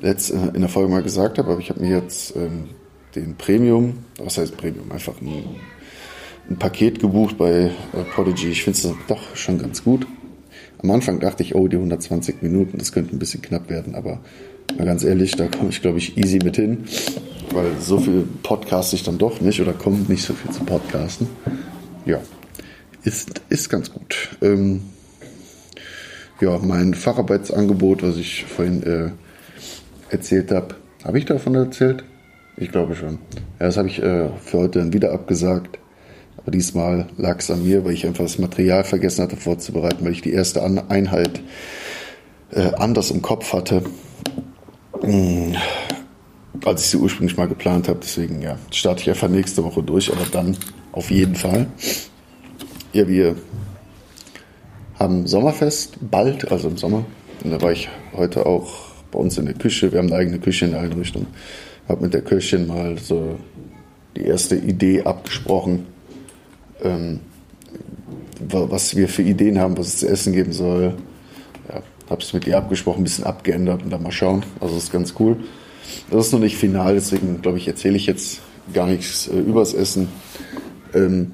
letzten, 0.00 0.54
in 0.54 0.60
der 0.60 0.68
Folge 0.68 0.90
mal 0.90 1.02
gesagt 1.02 1.38
habe, 1.38 1.50
aber 1.50 1.60
ich 1.60 1.70
habe 1.70 1.80
mir 1.80 1.96
jetzt 1.96 2.36
ähm, 2.36 2.68
den 3.14 3.36
Premium, 3.36 3.94
was 4.18 4.38
heißt 4.38 4.56
Premium, 4.56 4.90
einfach 4.92 5.20
ein, 5.20 5.44
ein 6.48 6.56
Paket 6.58 7.00
gebucht 7.00 7.38
bei 7.38 7.70
äh, 7.92 8.04
Podigy. 8.14 8.48
Ich 8.48 8.64
finde 8.64 8.78
es 8.78 8.94
doch 9.08 9.36
schon 9.36 9.58
ganz 9.58 9.84
gut. 9.84 10.06
Am 10.78 10.90
Anfang 10.90 11.20
dachte 11.20 11.42
ich, 11.42 11.54
oh, 11.54 11.68
die 11.68 11.76
120 11.76 12.42
Minuten, 12.42 12.78
das 12.78 12.92
könnte 12.92 13.14
ein 13.14 13.18
bisschen 13.18 13.42
knapp 13.42 13.70
werden, 13.70 13.94
aber 13.94 14.20
mal 14.76 14.84
ganz 14.84 15.04
ehrlich, 15.04 15.32
da 15.32 15.46
komme 15.48 15.70
ich, 15.70 15.80
glaube 15.80 15.98
ich, 15.98 16.16
easy 16.18 16.38
mit 16.42 16.56
hin, 16.56 16.84
weil 17.52 17.72
so 17.80 17.98
viel 17.98 18.26
podcast 18.42 18.92
ich 18.92 19.02
dann 19.02 19.18
doch 19.18 19.40
nicht 19.40 19.60
oder 19.60 19.72
kommt 19.72 20.08
nicht 20.08 20.24
so 20.24 20.34
viel 20.34 20.50
zu 20.50 20.64
podcasten. 20.64 21.28
Ja, 22.04 22.20
ist, 23.04 23.40
ist 23.48 23.70
ganz 23.70 23.92
gut. 23.92 24.36
Ähm, 24.42 24.82
ja, 26.40 26.58
mein 26.58 26.92
Facharbeitsangebot, 26.92 28.02
was 28.02 28.16
ich 28.16 28.44
vorhin 28.44 28.82
äh, 28.82 29.10
erzählt 30.10 30.50
habe, 30.52 30.74
habe 31.04 31.18
ich 31.18 31.24
davon 31.24 31.54
erzählt? 31.54 32.04
Ich 32.56 32.70
glaube 32.70 32.94
schon. 32.94 33.18
Ja, 33.60 33.66
das 33.66 33.76
habe 33.76 33.88
ich 33.88 34.02
äh, 34.02 34.28
für 34.38 34.58
heute 34.58 34.78
dann 34.78 34.92
wieder 34.92 35.12
abgesagt. 35.12 35.78
Aber 36.38 36.50
diesmal 36.50 37.06
lag 37.16 37.38
es 37.38 37.50
an 37.50 37.64
mir, 37.64 37.84
weil 37.84 37.92
ich 37.92 38.06
einfach 38.06 38.24
das 38.24 38.38
Material 38.38 38.84
vergessen 38.84 39.22
hatte 39.22 39.36
vorzubereiten, 39.36 40.04
weil 40.04 40.12
ich 40.12 40.22
die 40.22 40.32
erste 40.32 40.62
Einheit 40.62 41.40
äh, 42.52 42.72
anders 42.74 43.10
im 43.10 43.20
Kopf 43.20 43.52
hatte. 43.52 43.82
Hm, 45.02 45.54
als 46.64 46.84
ich 46.84 46.90
sie 46.90 46.96
ursprünglich 46.96 47.36
mal 47.36 47.48
geplant 47.48 47.88
habe. 47.88 47.98
Deswegen 48.02 48.40
ja, 48.40 48.58
starte 48.70 49.02
ich 49.02 49.10
einfach 49.10 49.28
nächste 49.28 49.62
Woche 49.64 49.82
durch, 49.82 50.10
aber 50.10 50.24
dann 50.30 50.56
auf 50.92 51.10
jeden 51.10 51.34
Fall. 51.34 51.66
Ja, 52.92 53.06
wir 53.06 53.36
haben 54.98 55.26
Sommerfest 55.26 55.98
bald, 56.10 56.50
also 56.50 56.68
im 56.68 56.78
Sommer. 56.78 57.04
Und 57.44 57.50
da 57.50 57.60
war 57.60 57.72
ich 57.72 57.88
heute 58.14 58.46
auch 58.46 58.72
bei 59.12 59.18
uns 59.18 59.36
in 59.36 59.44
der 59.44 59.54
Küche. 59.54 59.92
Wir 59.92 59.98
haben 59.98 60.06
eine 60.06 60.16
eigene 60.16 60.38
Küche 60.38 60.64
in 60.64 60.70
der 60.70 60.80
Einrichtung. 60.80 61.26
Habe 61.88 62.04
mit 62.04 62.14
der 62.14 62.22
Köchin 62.22 62.66
mal 62.66 62.98
so 62.98 63.38
die 64.16 64.24
erste 64.24 64.56
Idee 64.56 65.02
abgesprochen, 65.02 65.86
ähm, 66.82 67.20
was 68.40 68.96
wir 68.96 69.08
für 69.08 69.22
Ideen 69.22 69.58
haben, 69.58 69.76
was 69.78 69.88
es 69.88 69.98
zu 69.98 70.08
essen 70.08 70.32
geben 70.32 70.52
soll. 70.52 70.94
Ja, 71.68 71.82
habe 72.10 72.22
es 72.22 72.32
mit 72.32 72.46
ihr 72.46 72.56
abgesprochen, 72.56 73.00
ein 73.00 73.04
bisschen 73.04 73.24
abgeändert 73.24 73.82
und 73.82 73.90
dann 73.90 74.02
mal 74.02 74.12
schauen. 74.12 74.44
Also 74.60 74.76
ist 74.76 74.92
ganz 74.92 75.14
cool. 75.18 75.36
Das 76.10 76.26
ist 76.26 76.32
noch 76.32 76.40
nicht 76.40 76.56
final, 76.56 76.94
deswegen 76.94 77.40
glaube 77.42 77.58
ich, 77.58 77.68
erzähle 77.68 77.96
ich 77.96 78.06
jetzt 78.06 78.40
gar 78.72 78.86
nichts 78.86 79.28
äh, 79.28 79.38
übers 79.38 79.74
Essen. 79.74 80.08
Ähm, 80.94 81.32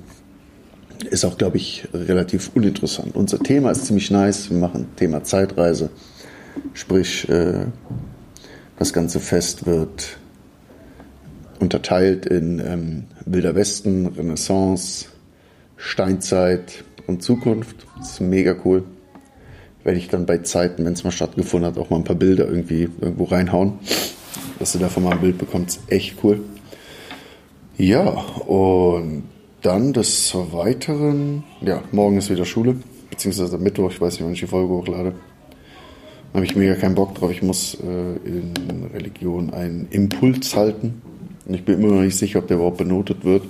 ist 1.10 1.24
auch, 1.24 1.36
glaube 1.36 1.56
ich, 1.56 1.88
relativ 1.92 2.50
uninteressant. 2.54 3.14
Unser 3.16 3.38
Thema 3.40 3.70
ist 3.70 3.86
ziemlich 3.86 4.10
nice. 4.10 4.50
Wir 4.50 4.58
machen 4.58 4.86
Thema 4.96 5.24
Zeitreise. 5.24 5.90
Sprich, 6.74 7.28
äh, 7.28 7.66
das 8.78 8.92
ganze 8.92 9.20
Fest 9.20 9.66
wird 9.66 10.18
unterteilt 11.62 12.26
in 12.26 12.58
ähm, 12.58 13.04
Wilder 13.24 13.54
Westen, 13.54 14.06
Renaissance, 14.06 15.06
Steinzeit 15.76 16.84
und 17.06 17.22
Zukunft. 17.22 17.86
Das 17.98 18.14
ist 18.14 18.20
mega 18.20 18.54
cool. 18.64 18.84
Werde 19.84 19.98
ich 19.98 20.08
dann 20.08 20.26
bei 20.26 20.38
Zeiten, 20.38 20.84
wenn 20.84 20.92
es 20.92 21.04
mal 21.04 21.12
stattgefunden 21.12 21.70
hat, 21.70 21.78
auch 21.78 21.88
mal 21.88 21.96
ein 21.96 22.04
paar 22.04 22.16
Bilder 22.16 22.46
irgendwie 22.46 22.88
irgendwo 23.00 23.24
reinhauen. 23.24 23.78
Dass 24.58 24.72
du 24.72 24.78
davon 24.78 25.04
mal 25.04 25.12
ein 25.12 25.20
Bild 25.20 25.38
bekommst. 25.38 25.80
Echt 25.86 26.16
cool. 26.22 26.40
Ja, 27.78 28.08
und 28.10 29.24
dann 29.62 29.92
des 29.92 30.34
Weiteren, 30.34 31.44
ja, 31.60 31.82
morgen 31.92 32.18
ist 32.18 32.30
wieder 32.30 32.44
Schule, 32.44 32.76
beziehungsweise 33.10 33.56
Mittwoch, 33.58 33.90
ich 33.90 34.00
weiß 34.00 34.14
nicht, 34.14 34.24
wann 34.24 34.32
ich 34.32 34.40
die 34.40 34.46
Folge 34.46 34.72
hochlade. 34.72 35.12
Da 36.32 36.36
habe 36.36 36.44
ich 36.44 36.56
mega 36.56 36.74
keinen 36.74 36.94
Bock 36.94 37.14
drauf. 37.14 37.30
Ich 37.30 37.42
muss 37.42 37.74
äh, 37.74 38.28
in 38.28 38.86
Religion 38.92 39.52
einen 39.52 39.88
Impuls 39.90 40.56
halten. 40.56 41.02
Und 41.46 41.54
ich 41.54 41.64
bin 41.64 41.80
immer 41.80 41.94
noch 41.94 42.02
nicht 42.02 42.16
sicher, 42.16 42.38
ob 42.38 42.46
der 42.46 42.56
überhaupt 42.56 42.78
benotet 42.78 43.24
wird. 43.24 43.44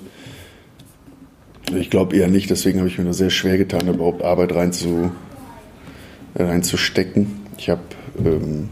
Ich 1.75 1.91
glaube 1.91 2.17
eher 2.17 2.29
nicht, 2.29 2.51
deswegen 2.51 2.79
habe 2.79 2.89
ich 2.89 2.99
mir 2.99 3.05
nur 3.05 3.15
sehr 3.15 3.31
schwer 3.31 3.57
getan, 3.57 3.89
überhaupt 3.89 4.23
Arbeit 4.23 4.55
rein 4.55 4.73
zu, 4.73 5.11
äh, 6.35 6.43
reinzustecken. 6.43 7.41
Ich 7.57 7.71
habe 7.71 7.83
ähm, 8.19 8.69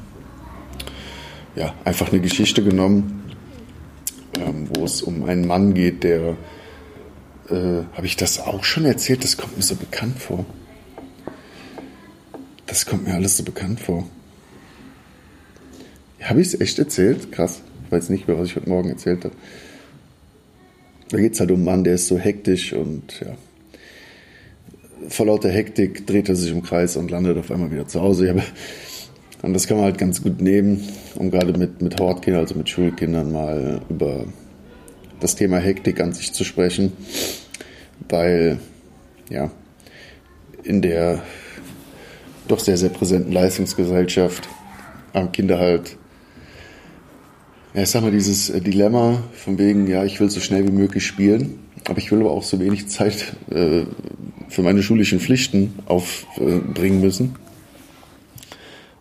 ja, 1.54 1.74
einfach 1.84 2.10
eine 2.10 2.20
Geschichte 2.20 2.62
genommen, 2.62 3.24
ähm, 4.38 4.68
wo 4.74 4.84
es 4.84 5.02
um 5.02 5.24
einen 5.24 5.46
Mann 5.46 5.74
geht, 5.74 6.04
der, 6.04 6.36
äh, 7.48 7.84
habe 7.92 8.06
ich 8.06 8.16
das 8.16 8.40
auch 8.40 8.64
schon 8.64 8.84
erzählt? 8.84 9.24
Das 9.24 9.36
kommt 9.36 9.56
mir 9.56 9.62
so 9.62 9.76
bekannt 9.76 10.18
vor. 10.18 10.44
Das 12.66 12.86
kommt 12.86 13.06
mir 13.06 13.14
alles 13.14 13.36
so 13.36 13.42
bekannt 13.42 13.80
vor. 13.80 14.08
Habe 16.22 16.40
ich 16.40 16.48
es 16.48 16.60
echt 16.60 16.78
erzählt? 16.78 17.32
Krass. 17.32 17.62
Weiß 17.90 18.09
nicht 18.09 18.28
mehr, 18.28 18.38
was 18.38 18.49
ich 18.49 18.56
heute 18.56 18.68
Morgen 18.68 18.88
erzählt 18.88 19.25
habe. 19.25 19.35
Da 21.11 21.18
geht 21.18 21.35
es 21.35 21.40
halt 21.40 21.50
um 21.50 21.56
einen 21.56 21.64
Mann, 21.64 21.85
der 21.85 21.94
ist 21.94 22.06
so 22.06 22.18
hektisch 22.18 22.73
und 22.73 23.20
ja. 23.20 23.37
Vor 25.09 25.26
lauter 25.26 25.49
Hektik 25.49 26.06
dreht 26.06 26.28
er 26.28 26.37
sich 26.37 26.52
im 26.52 26.62
Kreis 26.62 26.97
und 26.97 27.11
landet 27.11 27.37
auf 27.37 27.50
einmal 27.50 27.73
wieder 27.73 27.88
zu 27.88 28.00
Hause. 28.00 28.28
Habe, 28.28 28.42
und 29.42 29.54
das 29.54 29.66
kann 29.66 29.78
man 29.78 29.87
halt 29.87 29.99
ganz 29.99 30.23
gut 30.23 30.40
nehmen, 30.40 30.88
um 31.16 31.30
gerade 31.30 31.59
mit, 31.59 31.82
mit 31.82 31.99
Hortkindern, 31.99 32.42
also 32.42 32.54
mit 32.54 32.68
Schulkindern, 32.68 33.32
mal 33.32 33.80
über 33.88 34.26
das 35.18 35.35
Thema 35.35 35.59
Hektik 35.59 36.00
an 36.00 36.12
sich 36.12 36.32
zu 36.32 36.44
sprechen. 36.44 36.92
Weil, 38.09 38.59
ja, 39.30 39.50
in 40.62 40.82
der 40.82 41.23
doch 42.47 42.61
sehr, 42.61 42.76
sehr 42.76 42.90
präsenten 42.90 43.32
Leistungsgesellschaft 43.32 44.49
haben 45.14 45.32
Kinder 45.32 45.59
halt 45.59 45.97
ja, 47.74 47.82
ich 47.82 47.88
sag 47.90 48.02
mal, 48.02 48.10
dieses 48.10 48.50
äh, 48.50 48.60
Dilemma 48.60 49.22
von 49.32 49.58
wegen, 49.58 49.86
ja, 49.86 50.04
ich 50.04 50.20
will 50.20 50.30
so 50.30 50.40
schnell 50.40 50.66
wie 50.66 50.72
möglich 50.72 51.06
spielen, 51.06 51.60
aber 51.88 51.98
ich 51.98 52.10
will 52.10 52.20
aber 52.20 52.32
auch 52.32 52.42
so 52.42 52.58
wenig 52.58 52.88
Zeit 52.88 53.34
äh, 53.50 53.84
für 54.48 54.62
meine 54.62 54.82
schulischen 54.82 55.20
Pflichten 55.20 55.74
aufbringen 55.86 57.00
äh, 57.00 57.04
müssen. 57.04 57.36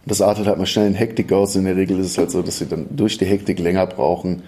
Das 0.06 0.22
artet 0.22 0.48
halt 0.48 0.58
mal 0.58 0.66
schnell 0.66 0.88
in 0.88 0.96
Hektik 0.96 1.32
aus. 1.32 1.56
In 1.56 1.66
der 1.66 1.76
Regel 1.76 2.00
ist 2.00 2.08
es 2.08 2.18
halt 2.18 2.32
so, 2.32 2.42
dass 2.42 2.60
sie 2.60 2.66
dann 2.66 2.88
durch 2.90 3.18
die 3.18 3.26
Hektik 3.26 3.60
länger 3.60 3.86
brauchen, 3.86 4.44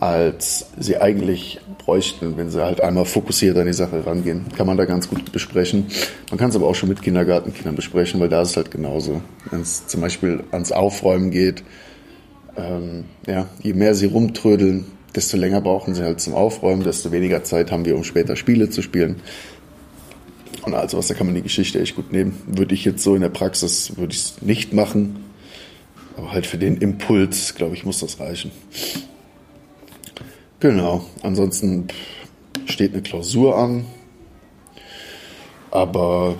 als 0.00 0.66
sie 0.78 0.96
eigentlich 0.96 1.60
bräuchten, 1.78 2.36
wenn 2.36 2.50
sie 2.50 2.64
halt 2.64 2.80
einmal 2.80 3.04
fokussiert 3.04 3.56
an 3.58 3.66
die 3.66 3.72
Sache 3.72 4.04
rangehen. 4.04 4.46
Kann 4.56 4.66
man 4.66 4.76
da 4.76 4.84
ganz 4.84 5.08
gut 5.08 5.30
besprechen. 5.30 5.86
Man 6.30 6.38
kann 6.38 6.50
es 6.50 6.56
aber 6.56 6.66
auch 6.66 6.74
schon 6.74 6.88
mit 6.88 7.02
Kindergartenkindern 7.02 7.76
besprechen, 7.76 8.18
weil 8.18 8.28
da 8.28 8.42
ist 8.42 8.50
es 8.50 8.56
halt 8.56 8.70
genauso. 8.72 9.20
Wenn 9.50 9.60
es 9.60 9.86
zum 9.86 10.00
Beispiel 10.00 10.42
ans 10.50 10.72
Aufräumen 10.72 11.30
geht, 11.30 11.62
ähm, 12.56 13.04
ja, 13.26 13.48
je 13.62 13.72
mehr 13.72 13.94
sie 13.94 14.06
rumtrödeln, 14.06 14.86
desto 15.14 15.36
länger 15.36 15.60
brauchen 15.60 15.94
sie 15.94 16.02
halt 16.02 16.20
zum 16.20 16.34
Aufräumen, 16.34 16.84
desto 16.84 17.12
weniger 17.12 17.44
Zeit 17.44 17.70
haben 17.70 17.84
wir, 17.84 17.96
um 17.96 18.04
später 18.04 18.36
Spiele 18.36 18.70
zu 18.70 18.82
spielen. 18.82 19.16
Und 20.62 20.74
also 20.74 20.96
was, 20.96 21.08
da 21.08 21.14
kann 21.14 21.26
man 21.26 21.34
die 21.34 21.42
Geschichte 21.42 21.80
echt 21.80 21.96
gut 21.96 22.12
nehmen. 22.12 22.40
Würde 22.46 22.74
ich 22.74 22.84
jetzt 22.84 23.02
so 23.02 23.14
in 23.14 23.22
der 23.22 23.28
Praxis, 23.28 23.96
würde 23.96 24.12
ich 24.12 24.20
es 24.20 24.42
nicht 24.42 24.72
machen. 24.72 25.24
Aber 26.16 26.32
halt 26.32 26.46
für 26.46 26.58
den 26.58 26.76
Impuls, 26.76 27.54
glaube 27.54 27.74
ich, 27.74 27.84
muss 27.84 28.00
das 28.00 28.20
reichen. 28.20 28.52
Genau. 30.60 31.04
Ansonsten 31.22 31.88
steht 32.66 32.92
eine 32.92 33.02
Klausur 33.02 33.58
an. 33.58 33.86
Aber 35.70 36.36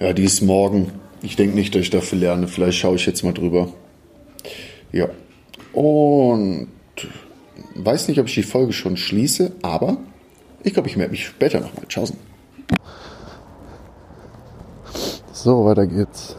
ja, 0.00 0.12
die 0.12 0.24
ist 0.24 0.42
morgen. 0.42 0.92
Ich 1.22 1.36
denke 1.36 1.56
nicht, 1.56 1.74
dass 1.74 1.82
ich 1.82 1.90
dafür 1.90 2.18
lerne. 2.18 2.48
Vielleicht 2.48 2.78
schaue 2.78 2.96
ich 2.96 3.06
jetzt 3.06 3.22
mal 3.24 3.32
drüber. 3.32 3.68
Ja. 4.92 5.08
Und 5.72 6.68
weiß 7.74 8.08
nicht, 8.08 8.20
ob 8.20 8.26
ich 8.26 8.34
die 8.34 8.42
Folge 8.42 8.72
schon 8.72 8.96
schließe, 8.96 9.52
aber 9.62 9.98
ich 10.62 10.72
glaube, 10.72 10.88
ich 10.88 10.96
melde 10.96 11.12
mich 11.12 11.26
später 11.26 11.60
nochmal. 11.60 11.84
Tschaußen. 11.86 12.16
So, 15.32 15.64
weiter 15.64 15.86
geht's. 15.86 16.36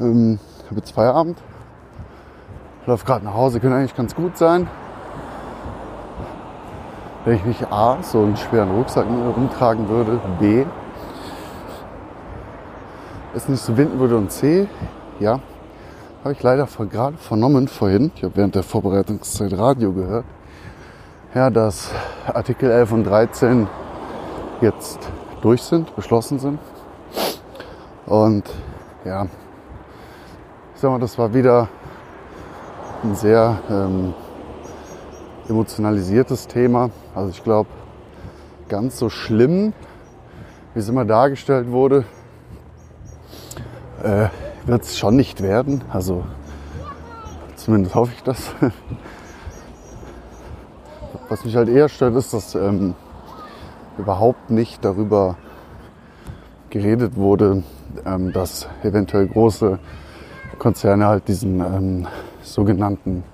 Ähm, 0.00 0.38
ich 0.62 0.70
habe 0.70 0.80
jetzt 0.80 0.92
Feierabend. 0.92 1.38
Läuft 2.86 3.06
gerade 3.06 3.24
nach 3.24 3.34
Hause, 3.34 3.60
könnte 3.60 3.76
eigentlich 3.76 3.96
ganz 3.96 4.14
gut 4.14 4.36
sein. 4.36 4.68
Wenn 7.24 7.36
ich 7.36 7.44
nicht 7.44 7.72
A, 7.72 8.02
so 8.02 8.22
einen 8.22 8.36
schweren 8.36 8.70
Rucksack 8.70 9.06
rumtragen 9.06 9.88
würde, 9.88 10.20
B, 10.38 10.64
es 13.34 13.48
nicht 13.48 13.62
so 13.62 13.76
winden 13.76 13.98
und 13.98 14.30
C, 14.30 14.68
ja, 15.18 15.40
habe 16.22 16.32
ich 16.32 16.42
leider 16.42 16.66
gerade 16.90 17.16
vernommen 17.16 17.68
vorhin, 17.68 18.12
ich 18.14 18.22
habe 18.22 18.36
während 18.36 18.54
der 18.54 18.62
Vorbereitungszeit 18.62 19.56
Radio 19.58 19.92
gehört, 19.92 20.24
ja, 21.34 21.50
dass 21.50 21.90
Artikel 22.32 22.70
11 22.70 22.92
und 22.92 23.04
13 23.04 23.66
jetzt 24.60 24.98
durch 25.42 25.62
sind, 25.62 25.94
beschlossen 25.96 26.38
sind. 26.38 26.58
Und 28.06 28.44
ja, 29.04 29.24
ich 30.74 30.80
sag 30.80 30.90
mal, 30.90 31.00
das 31.00 31.18
war 31.18 31.34
wieder 31.34 31.68
ein 33.02 33.14
sehr 33.16 33.58
ähm, 33.68 34.14
emotionalisiertes 35.48 36.46
Thema. 36.46 36.90
Also 37.14 37.30
ich 37.30 37.42
glaube, 37.42 37.68
ganz 38.68 38.98
so 38.98 39.10
schlimm, 39.10 39.72
wie 40.72 40.78
es 40.78 40.88
immer 40.88 41.04
dargestellt 41.04 41.70
wurde, 41.70 42.04
äh, 44.04 44.28
wird 44.66 44.82
es 44.82 44.98
schon 44.98 45.16
nicht 45.16 45.42
werden. 45.42 45.82
Also 45.90 46.24
zumindest 47.56 47.94
hoffe 47.94 48.12
ich 48.14 48.22
das. 48.22 48.52
Was 51.28 51.44
mich 51.44 51.56
halt 51.56 51.68
eher 51.68 51.88
stört, 51.88 52.14
ist, 52.16 52.34
dass 52.34 52.54
ähm, 52.54 52.94
überhaupt 53.98 54.50
nicht 54.50 54.84
darüber 54.84 55.36
geredet 56.70 57.16
wurde, 57.16 57.62
ähm, 58.04 58.32
dass 58.32 58.68
eventuell 58.82 59.26
große 59.26 59.78
Konzerne 60.58 61.06
halt 61.06 61.28
diesen 61.28 61.60
ähm, 61.60 62.06
sogenannten 62.42 63.24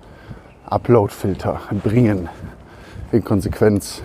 Upload-Filter 0.66 1.60
bringen 1.82 2.28
in 3.12 3.24
Konsequenz 3.24 4.02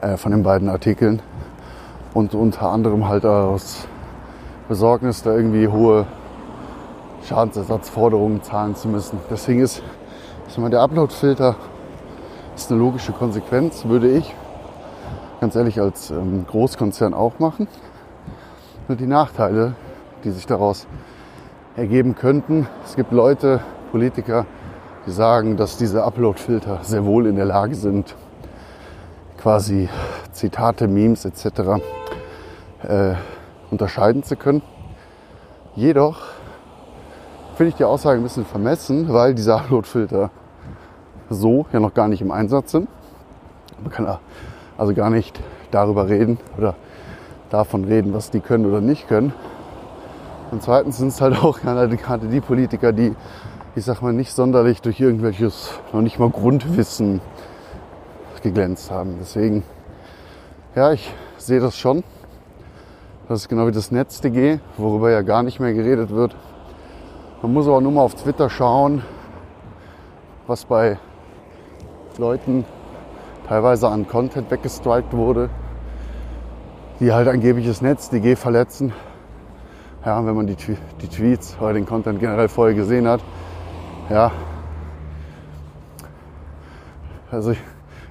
äh, 0.00 0.16
von 0.16 0.32
den 0.32 0.42
beiden 0.42 0.68
Artikeln 0.68 1.20
und 2.14 2.34
unter 2.34 2.68
anderem 2.70 3.08
halt 3.08 3.26
aus 3.26 3.88
Besorgnis, 4.72 5.22
da 5.22 5.36
irgendwie 5.36 5.68
hohe 5.68 6.06
Schadensersatzforderungen 7.28 8.42
zahlen 8.42 8.74
zu 8.74 8.88
müssen. 8.88 9.18
Deswegen 9.28 9.60
ist, 9.60 9.82
ist 10.48 10.56
mal, 10.56 10.70
der 10.70 10.80
Upload-Filter 10.80 11.56
ist 12.56 12.70
eine 12.70 12.80
logische 12.80 13.12
Konsequenz, 13.12 13.84
würde 13.84 14.08
ich 14.08 14.34
ganz 15.42 15.56
ehrlich 15.56 15.78
als 15.78 16.10
ähm, 16.10 16.46
Großkonzern 16.48 17.12
auch 17.12 17.38
machen. 17.38 17.68
Nur 18.88 18.96
die 18.96 19.06
Nachteile, 19.06 19.74
die 20.24 20.30
sich 20.30 20.46
daraus 20.46 20.86
ergeben 21.76 22.14
könnten. 22.14 22.66
Es 22.86 22.96
gibt 22.96 23.12
Leute, 23.12 23.60
Politiker, 23.90 24.46
die 25.06 25.10
sagen, 25.10 25.58
dass 25.58 25.76
diese 25.76 26.02
Upload-Filter 26.02 26.78
sehr 26.80 27.04
wohl 27.04 27.26
in 27.26 27.36
der 27.36 27.44
Lage 27.44 27.74
sind, 27.74 28.16
quasi 29.36 29.90
Zitate, 30.32 30.88
Memes 30.88 31.26
etc. 31.26 31.44
Äh, 32.88 33.16
unterscheiden 33.72 34.22
zu 34.22 34.36
können. 34.36 34.62
Jedoch 35.74 36.18
finde 37.56 37.70
ich 37.70 37.74
die 37.74 37.84
Aussage 37.84 38.20
ein 38.20 38.22
bisschen 38.22 38.44
vermessen, 38.44 39.12
weil 39.12 39.34
diese 39.34 39.54
Upload-Filter 39.54 40.30
so 41.30 41.66
ja 41.72 41.80
noch 41.80 41.94
gar 41.94 42.08
nicht 42.08 42.20
im 42.20 42.30
Einsatz 42.30 42.72
sind. 42.72 42.88
Man 43.82 43.90
kann 43.90 44.18
also 44.78 44.94
gar 44.94 45.10
nicht 45.10 45.40
darüber 45.70 46.08
reden 46.08 46.38
oder 46.56 46.74
davon 47.50 47.84
reden, 47.84 48.14
was 48.14 48.30
die 48.30 48.40
können 48.40 48.66
oder 48.66 48.80
nicht 48.80 49.08
können. 49.08 49.32
Und 50.50 50.62
zweitens 50.62 50.98
sind 50.98 51.08
es 51.08 51.20
halt 51.20 51.42
auch 51.42 51.60
gerade 51.62 52.28
die 52.28 52.40
Politiker, 52.40 52.92
die, 52.92 53.14
ich 53.74 53.84
sag 53.84 54.02
mal, 54.02 54.12
nicht 54.12 54.32
sonderlich 54.32 54.82
durch 54.82 55.00
irgendwelches, 55.00 55.70
noch 55.92 56.02
nicht 56.02 56.18
mal 56.18 56.28
Grundwissen 56.30 57.20
geglänzt 58.42 58.90
haben. 58.90 59.16
Deswegen, 59.20 59.62
ja, 60.74 60.92
ich 60.92 61.14
sehe 61.38 61.60
das 61.60 61.76
schon. 61.78 62.04
Das 63.32 63.40
ist 63.40 63.48
genau 63.48 63.66
wie 63.66 63.72
das 63.72 63.90
NetzDG, 63.90 64.58
worüber 64.76 65.10
ja 65.10 65.22
gar 65.22 65.42
nicht 65.42 65.58
mehr 65.58 65.72
geredet 65.72 66.10
wird. 66.10 66.36
Man 67.40 67.54
muss 67.54 67.66
aber 67.66 67.80
nur 67.80 67.90
mal 67.90 68.02
auf 68.02 68.14
Twitter 68.14 68.50
schauen, 68.50 69.00
was 70.46 70.66
bei 70.66 70.98
Leuten 72.18 72.66
teilweise 73.48 73.88
an 73.88 74.06
Content 74.06 74.50
weggestrikt 74.50 75.14
wurde, 75.14 75.48
die 77.00 77.10
halt 77.10 77.26
angeblich 77.26 77.66
das 77.66 77.80
NetzDG 77.80 78.36
verletzen. 78.36 78.92
Ja, 80.04 80.26
wenn 80.26 80.36
man 80.36 80.46
die, 80.46 80.56
die 81.00 81.08
Tweets 81.08 81.56
oder 81.58 81.72
den 81.72 81.86
Content 81.86 82.20
generell 82.20 82.48
vorher 82.48 82.74
gesehen 82.74 83.08
hat. 83.08 83.22
Ja. 84.10 84.30
Also 87.30 87.52
ich, 87.52 87.58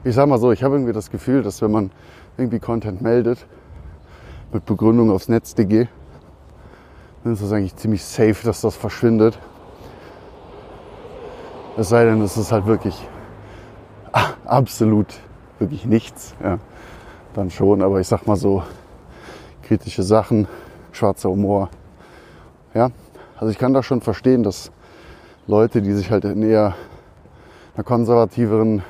ich 0.04 0.16
sag 0.16 0.28
mal 0.28 0.40
so, 0.40 0.52
ich 0.52 0.64
habe 0.64 0.74
irgendwie 0.78 0.94
das 0.94 1.12
Gefühl, 1.12 1.44
dass 1.44 1.62
wenn 1.62 1.70
man 1.70 1.92
irgendwie 2.38 2.58
Content 2.58 3.04
meldet, 3.04 3.46
mit 4.54 4.66
Begründung 4.66 5.12
aufs 5.12 5.30
NetzDG, 5.30 5.88
dann 7.24 7.34
ist 7.34 7.44
das 7.44 7.52
eigentlich 7.52 7.76
ziemlich 7.76 8.04
safe, 8.04 8.38
dass 8.44 8.62
das 8.62 8.76
verschwindet. 8.76 9.38
Es 11.78 11.90
sei 11.90 12.06
denn, 12.06 12.22
es 12.22 12.38
ist 12.38 12.52
halt 12.52 12.66
wirklich 12.66 13.08
absolut 14.46 15.08
wirklich 15.60 15.86
nichts. 15.86 16.36
Ja, 16.44 16.60
dann 17.34 17.50
schon, 17.50 17.82
aber 17.82 18.00
ich 18.00 18.08
sag 18.08 18.28
mal 18.28 18.36
so, 18.36 18.64
kritische 19.64 20.04
Sachen, 20.04 20.48
schwarzer 20.92 21.30
Humor. 21.30 21.70
Ja, 22.74 22.90
also 23.38 23.52
ich 23.52 23.58
kann 23.58 23.74
da 23.74 23.84
schon 23.84 24.02
verstehen, 24.02 24.44
dass 24.44 24.72
Leute, 25.48 25.82
die 25.82 25.94
sich 25.94 26.12
halt 26.12 26.26
in 26.26 26.44
eher 26.44 26.76
einer 27.76 27.84
konservativeren 27.84 28.84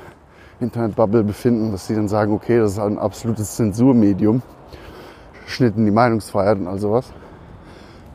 Internetbubble 0.60 1.24
befinden, 1.24 1.72
dass 1.72 1.86
sie 1.86 1.94
dann 1.94 2.08
sagen, 2.08 2.32
okay, 2.32 2.58
das 2.58 2.72
ist 2.72 2.78
ein 2.78 2.98
absolutes 2.98 3.56
Zensurmedium, 3.56 4.42
Schnitt 5.46 5.76
in 5.76 5.84
die 5.84 5.90
Meinungsfreiheit 5.90 6.58
und 6.58 6.66
all 6.66 6.78
sowas. 6.78 7.12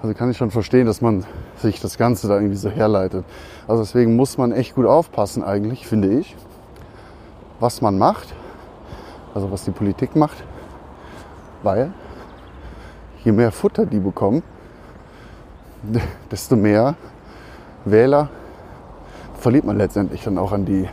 Also 0.02 0.14
kann 0.14 0.30
ich 0.30 0.38
schon 0.38 0.52
verstehen, 0.52 0.86
dass 0.86 1.02
man 1.02 1.26
sich 1.58 1.82
das 1.82 1.98
Ganze 1.98 2.28
da 2.28 2.36
irgendwie 2.36 2.56
so 2.56 2.70
herleitet. 2.70 3.26
Also 3.68 3.82
deswegen 3.84 4.16
muss 4.16 4.38
man 4.38 4.52
echt 4.52 4.76
gut 4.76 4.86
aufpassen 4.86 5.44
eigentlich, 5.44 5.88
finde 5.88 6.20
ich, 6.20 6.36
was 7.60 7.82
man 7.82 7.98
macht, 7.98 8.34
also 9.34 9.52
was 9.52 9.64
die 9.64 9.72
Politik 9.72 10.16
macht, 10.16 10.44
weil 11.64 11.92
je 13.24 13.32
mehr 13.32 13.52
Futter 13.52 13.86
die 13.86 14.00
bekommen, 14.00 14.44
desto 16.32 16.56
mehr 16.56 16.96
Wähler 17.86 18.30
verliert 19.40 19.66
man 19.66 19.78
letztendlich 19.78 20.24
dann 20.24 20.38
auch 20.38 20.52
an 20.52 20.66
die 20.66 20.88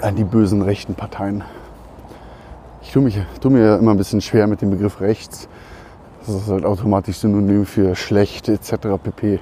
an 0.00 0.16
die 0.16 0.24
bösen 0.24 0.62
rechten 0.62 0.94
Parteien. 0.94 1.44
Ich 2.82 2.90
tue, 2.90 3.02
mich, 3.02 3.16
tue 3.40 3.50
mir 3.50 3.76
immer 3.76 3.92
ein 3.92 3.96
bisschen 3.96 4.20
schwer 4.20 4.46
mit 4.48 4.60
dem 4.60 4.70
Begriff 4.70 5.00
rechts. 5.00 5.48
Das 6.26 6.34
ist 6.34 6.48
halt 6.48 6.64
automatisch 6.64 7.18
synonym 7.18 7.64
für 7.64 7.94
schlecht 7.94 8.48
etc. 8.48 8.72
pp. 9.02 9.40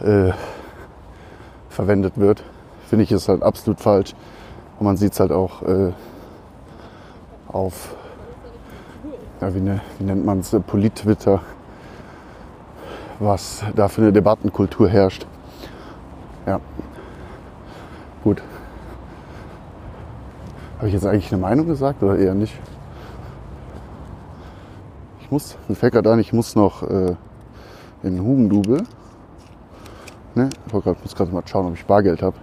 Äh, 0.00 0.32
verwendet 1.70 2.18
wird. 2.18 2.42
Finde 2.88 3.04
ich 3.04 3.12
ist 3.12 3.28
halt 3.28 3.42
absolut 3.42 3.80
falsch. 3.80 4.14
Und 4.78 4.86
man 4.86 4.96
sieht 4.96 5.12
es 5.12 5.20
halt 5.20 5.30
auch 5.30 5.62
äh, 5.62 5.92
auf, 7.48 7.94
ja, 9.40 9.54
wie, 9.54 9.60
ne, 9.60 9.80
wie 9.98 10.04
nennt 10.04 10.24
man 10.24 10.40
es, 10.40 10.54
Polit-Twitter, 10.66 11.40
was 13.20 13.64
da 13.76 13.88
für 13.88 14.02
eine 14.02 14.12
Debattenkultur 14.12 14.88
herrscht. 14.88 15.26
Ja, 16.46 16.60
gut. 18.24 18.42
Habe 20.82 20.88
ich 20.88 20.94
jetzt 20.94 21.06
eigentlich 21.06 21.30
eine 21.32 21.40
Meinung 21.40 21.68
gesagt 21.68 22.02
oder 22.02 22.18
eher 22.18 22.34
nicht? 22.34 22.58
Ich 25.20 25.30
muss, 25.30 25.56
mir 25.68 25.76
fällt 25.76 25.92
gerade 25.92 26.10
an, 26.10 26.18
ich 26.18 26.32
muss 26.32 26.56
noch 26.56 26.82
äh, 26.82 27.14
in 28.02 28.20
Hugendubel. 28.20 28.82
Ne? 30.34 30.50
Ich 30.66 30.72
muss 30.72 31.14
gerade 31.14 31.30
mal 31.30 31.44
schauen, 31.46 31.68
ob 31.68 31.74
ich 31.74 31.86
Bargeld 31.86 32.20
habe. 32.20 32.34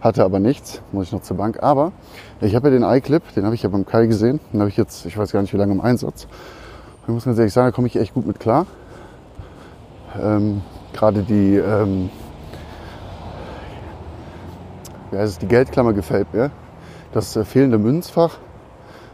Hatte 0.00 0.22
aber 0.22 0.38
nichts, 0.38 0.80
muss 0.92 1.06
ich 1.06 1.12
noch 1.12 1.22
zur 1.22 1.36
Bank. 1.36 1.64
Aber 1.64 1.90
ich 2.40 2.54
habe 2.54 2.68
ja 2.68 2.78
den 2.78 2.84
iClip, 2.84 3.34
den 3.34 3.44
habe 3.44 3.56
ich 3.56 3.64
ja 3.64 3.68
beim 3.68 3.84
Kai 3.84 4.06
gesehen. 4.06 4.38
Den 4.52 4.60
habe 4.60 4.70
ich 4.70 4.76
jetzt, 4.76 5.04
ich 5.04 5.18
weiß 5.18 5.32
gar 5.32 5.42
nicht 5.42 5.52
wie 5.52 5.58
lange 5.58 5.72
im 5.72 5.80
Einsatz. 5.80 6.28
ich 7.02 7.08
muss 7.08 7.24
ganz 7.24 7.38
ehrlich 7.38 7.52
sagen, 7.52 7.66
da 7.66 7.72
komme 7.72 7.88
ich 7.88 7.96
echt 7.96 8.14
gut 8.14 8.24
mit 8.24 8.38
klar. 8.38 8.66
Ähm, 10.22 10.62
Gerade 10.92 11.24
die 11.24 11.56
ähm, 11.56 12.08
ja, 15.12 15.20
es 15.20 15.32
ist 15.32 15.42
die 15.42 15.46
Geldklammer 15.46 15.92
gefällt 15.92 16.32
mir. 16.34 16.50
Das 17.12 17.34
äh, 17.36 17.44
fehlende 17.44 17.78
Münzfach 17.78 18.36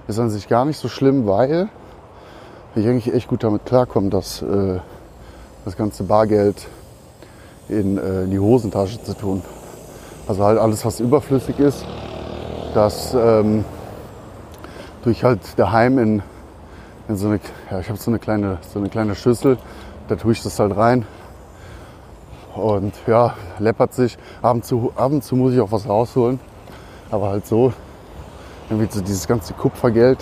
ist 0.09 0.19
an 0.19 0.31
sich 0.31 0.49
gar 0.49 0.65
nicht 0.65 0.79
so 0.79 0.89
schlimm, 0.89 1.27
weil 1.27 1.69
ich 2.75 2.87
eigentlich 2.87 3.15
echt 3.15 3.29
gut 3.29 3.45
damit 3.45 3.65
klarkomme, 3.65 4.11
dass 4.11 4.43
äh, 4.43 4.81
das 5.65 5.77
ganze 5.77 6.05
Bargeld 6.05 6.67
in, 7.69 7.97
äh, 7.97 8.25
in, 8.25 8.31
die 8.31 8.39
Hosentasche 8.39 9.03
zu 9.03 9.15
tun. 9.15 9.43
Also 10.27 10.45
halt 10.45 10.59
alles, 10.59 10.85
was 10.85 11.01
überflüssig 11.01 11.59
ist, 11.59 11.87
das 12.75 13.15
ähm, 13.15 13.65
durch 15.03 15.23
halt 15.23 15.41
daheim 15.57 15.99
in, 15.99 16.23
in 17.09 17.17
so 17.17 17.29
eine, 17.29 17.41
ja, 17.71 17.79
ich 17.81 17.89
habe 17.89 17.99
so 17.99 18.11
eine 18.11 18.19
kleine, 18.19 18.59
so 18.73 18.81
eine 18.81 18.89
kleine 18.89 19.15
Schüssel, 19.15 19.59
da 20.09 20.17
tue 20.17 20.33
ich 20.33 20.43
das 20.43 20.59
halt 20.59 20.77
rein 20.77 21.07
und 22.57 22.95
ja, 23.07 23.35
läppert 23.59 23.95
sich. 23.95 24.17
Ab 24.43 24.55
und, 24.55 24.65
zu, 24.65 24.93
ab 24.97 25.13
und 25.13 25.23
zu 25.23 25.37
muss 25.37 25.53
ich 25.55 25.61
auch 25.61 25.73
was 25.73 25.89
rausholen. 25.89 26.41
Aber 27.11 27.29
halt 27.29 27.47
so, 27.47 27.73
irgendwie 28.69 28.93
so 28.93 29.01
dieses 29.01 29.27
ganze 29.27 29.55
Kupfergeld, 29.55 30.19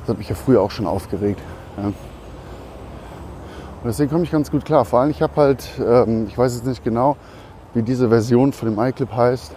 das 0.00 0.08
hat 0.08 0.18
mich 0.18 0.28
ja 0.28 0.34
früher 0.34 0.60
auch 0.60 0.70
schon 0.70 0.86
aufgeregt. 0.86 1.40
Ja. 1.76 1.84
Und 1.84 1.94
deswegen 3.84 4.10
komme 4.10 4.24
ich 4.24 4.30
ganz 4.30 4.50
gut 4.50 4.64
klar. 4.64 4.84
Vor 4.84 5.00
allem, 5.00 5.10
ich 5.10 5.22
habe 5.22 5.36
halt, 5.36 5.68
ähm, 5.78 6.26
ich 6.28 6.36
weiß 6.36 6.54
jetzt 6.56 6.66
nicht 6.66 6.84
genau, 6.84 7.16
wie 7.74 7.82
diese 7.82 8.08
Version 8.08 8.52
von 8.52 8.70
dem 8.70 8.78
iClip 8.78 9.12
heißt. 9.14 9.52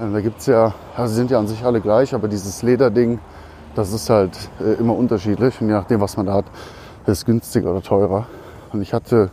Ähm, 0.00 0.12
da 0.12 0.20
gibt 0.20 0.40
es 0.40 0.46
ja, 0.46 0.74
also 0.96 1.12
sie 1.12 1.16
sind 1.16 1.30
ja 1.30 1.38
an 1.38 1.46
sich 1.46 1.64
alle 1.64 1.80
gleich, 1.80 2.14
aber 2.14 2.28
dieses 2.28 2.62
Lederding, 2.62 3.18
das 3.74 3.92
ist 3.92 4.10
halt 4.10 4.36
äh, 4.60 4.74
immer 4.74 4.96
unterschiedlich. 4.96 5.60
Und 5.60 5.68
je 5.68 5.74
nachdem, 5.74 6.00
was 6.00 6.16
man 6.16 6.26
da 6.26 6.34
hat, 6.34 6.44
ist 7.06 7.26
günstiger 7.26 7.72
oder 7.72 7.82
teurer. 7.82 8.26
Und 8.72 8.80
ich 8.80 8.94
hatte 8.94 9.30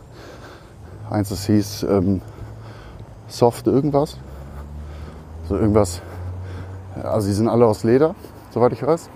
Eins, 1.10 1.30
das 1.30 1.46
hieß 1.46 1.82
ähm, 1.90 2.22
Soft 3.26 3.66
irgendwas. 3.66 4.16
So 5.48 5.56
irgendwas. 5.56 6.02
Also 7.02 7.26
die 7.26 7.34
sind 7.34 7.48
alle 7.48 7.66
aus 7.66 7.82
Leder, 7.82 8.14
soweit 8.50 8.72
ich 8.72 8.86
weiß. 8.86 9.10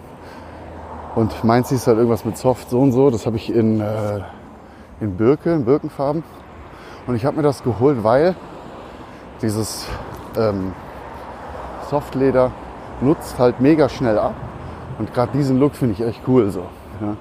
Und 1.15 1.45
meins 1.45 1.69
hieß 1.69 1.87
halt 1.87 1.99
irgendwas 1.99 2.25
mit 2.25 2.37
Soft 2.37 2.69
so 2.69 2.81
und 2.81 2.91
so. 2.91 3.11
Das 3.11 3.27
habe 3.27 3.37
ich 3.37 3.55
in, 3.55 3.81
äh, 3.81 4.21
in 5.01 5.17
Birke, 5.17 5.53
in 5.53 5.65
Birkenfarben. 5.65 6.25
Und 7.07 7.15
ich 7.15 7.25
habe 7.25 7.37
mir 7.37 7.45
das 7.45 7.63
geholt, 7.63 8.03
weil 8.03 8.35
dieses 9.41 9.87
ähm, 10.37 10.73
Softleder 11.91 12.51
nutzt 13.01 13.39
halt 13.39 13.61
mega 13.61 13.89
schnell 13.89 14.19
ab. 14.19 14.35
Und 14.99 15.15
gerade 15.15 15.31
diesen 15.33 15.61
Look 15.61 15.77
finde 15.77 15.95
ich 15.95 16.01
echt 16.01 16.23
cool 16.27 16.51
so. 16.51 16.65
Ja. 17.01 17.17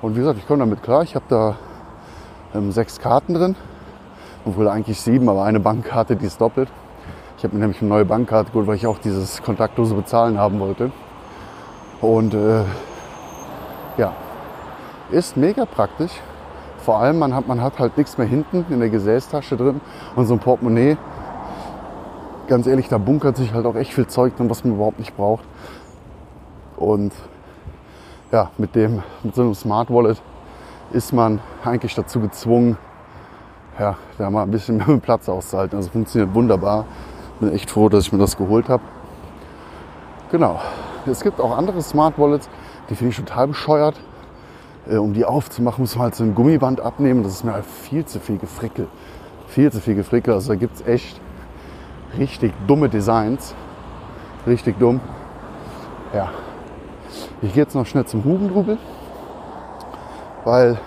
Und 0.00 0.14
wie 0.14 0.20
gesagt, 0.20 0.38
ich 0.38 0.46
komme 0.46 0.60
damit 0.60 0.84
klar. 0.84 1.02
Ich 1.02 1.16
habe 1.16 1.24
da 1.28 1.56
ähm, 2.54 2.70
sechs 2.70 3.00
Karten 3.00 3.34
drin 3.34 3.56
obwohl 4.46 4.68
eigentlich 4.68 5.00
sieben, 5.00 5.28
aber 5.28 5.44
eine 5.44 5.60
Bankkarte, 5.60 6.16
die 6.16 6.26
ist 6.26 6.40
doppelt. 6.40 6.70
Ich 7.36 7.44
habe 7.44 7.54
mir 7.54 7.60
nämlich 7.60 7.80
eine 7.82 7.90
neue 7.90 8.04
Bankkarte 8.04 8.50
geholt, 8.52 8.66
weil 8.66 8.76
ich 8.76 8.86
auch 8.86 8.98
dieses 8.98 9.42
kontaktlose 9.42 9.94
Bezahlen 9.94 10.38
haben 10.38 10.60
wollte. 10.60 10.90
Und 12.00 12.32
äh, 12.32 12.62
ja, 13.98 14.12
ist 15.10 15.36
mega 15.36 15.66
praktisch. 15.66 16.12
Vor 16.78 16.98
allem, 16.98 17.18
man 17.18 17.34
hat, 17.34 17.48
man 17.48 17.60
hat 17.60 17.78
halt 17.78 17.96
nichts 17.98 18.16
mehr 18.16 18.26
hinten 18.26 18.64
in 18.70 18.78
der 18.78 18.88
Gesäßtasche 18.88 19.56
drin 19.56 19.80
und 20.14 20.26
so 20.26 20.34
ein 20.34 20.38
Portemonnaie. 20.40 20.96
Ganz 22.46 22.68
ehrlich, 22.68 22.88
da 22.88 22.98
bunkert 22.98 23.36
sich 23.36 23.52
halt 23.52 23.66
auch 23.66 23.74
echt 23.74 23.92
viel 23.92 24.06
Zeug 24.06 24.36
drin, 24.36 24.48
was 24.48 24.62
man 24.62 24.74
überhaupt 24.74 25.00
nicht 25.00 25.16
braucht. 25.16 25.44
Und 26.76 27.12
ja, 28.30 28.50
mit, 28.56 28.76
dem, 28.76 29.02
mit 29.24 29.34
so 29.34 29.42
einem 29.42 29.54
Smart 29.54 29.90
Wallet 29.90 30.22
ist 30.92 31.12
man 31.12 31.40
eigentlich 31.64 31.96
dazu 31.96 32.20
gezwungen, 32.20 32.78
ja, 33.78 33.96
da 34.18 34.30
mal 34.30 34.42
ein 34.42 34.50
bisschen 34.50 34.76
mehr 34.86 34.96
Platz 34.98 35.28
auszuhalten. 35.28 35.76
Also 35.76 35.90
funktioniert 35.90 36.34
wunderbar. 36.34 36.86
Bin 37.40 37.52
echt 37.52 37.70
froh, 37.70 37.88
dass 37.88 38.06
ich 38.06 38.12
mir 38.12 38.18
das 38.18 38.36
geholt 38.36 38.68
habe. 38.68 38.82
Genau. 40.30 40.60
Es 41.06 41.22
gibt 41.22 41.40
auch 41.40 41.56
andere 41.56 41.82
Smart 41.82 42.18
Wallets, 42.18 42.48
die 42.90 42.96
finde 42.96 43.10
ich 43.10 43.16
total 43.16 43.48
bescheuert. 43.48 43.94
Äh, 44.88 44.96
um 44.96 45.12
die 45.12 45.24
aufzumachen, 45.24 45.82
muss 45.82 45.94
man 45.94 46.04
halt 46.04 46.14
so 46.14 46.24
ein 46.24 46.34
Gummiband 46.34 46.80
abnehmen. 46.80 47.22
Das 47.22 47.32
ist 47.32 47.44
mir 47.44 47.52
halt 47.52 47.64
viel 47.64 48.04
zu 48.04 48.20
viel 48.20 48.38
Gefrickel. 48.38 48.88
Viel 49.48 49.70
zu 49.70 49.80
viel 49.80 49.94
Gefrickel. 49.94 50.34
Also 50.34 50.48
da 50.48 50.54
gibt 50.56 50.76
es 50.76 50.86
echt 50.86 51.20
richtig 52.18 52.52
dumme 52.66 52.88
Designs. 52.88 53.54
Richtig 54.46 54.78
dumm. 54.78 55.00
Ja. 56.14 56.30
Ich 57.42 57.52
gehe 57.52 57.62
jetzt 57.62 57.74
noch 57.74 57.86
schnell 57.86 58.06
zum 58.06 58.24
Hugendrubel, 58.24 58.78
weil 60.44 60.78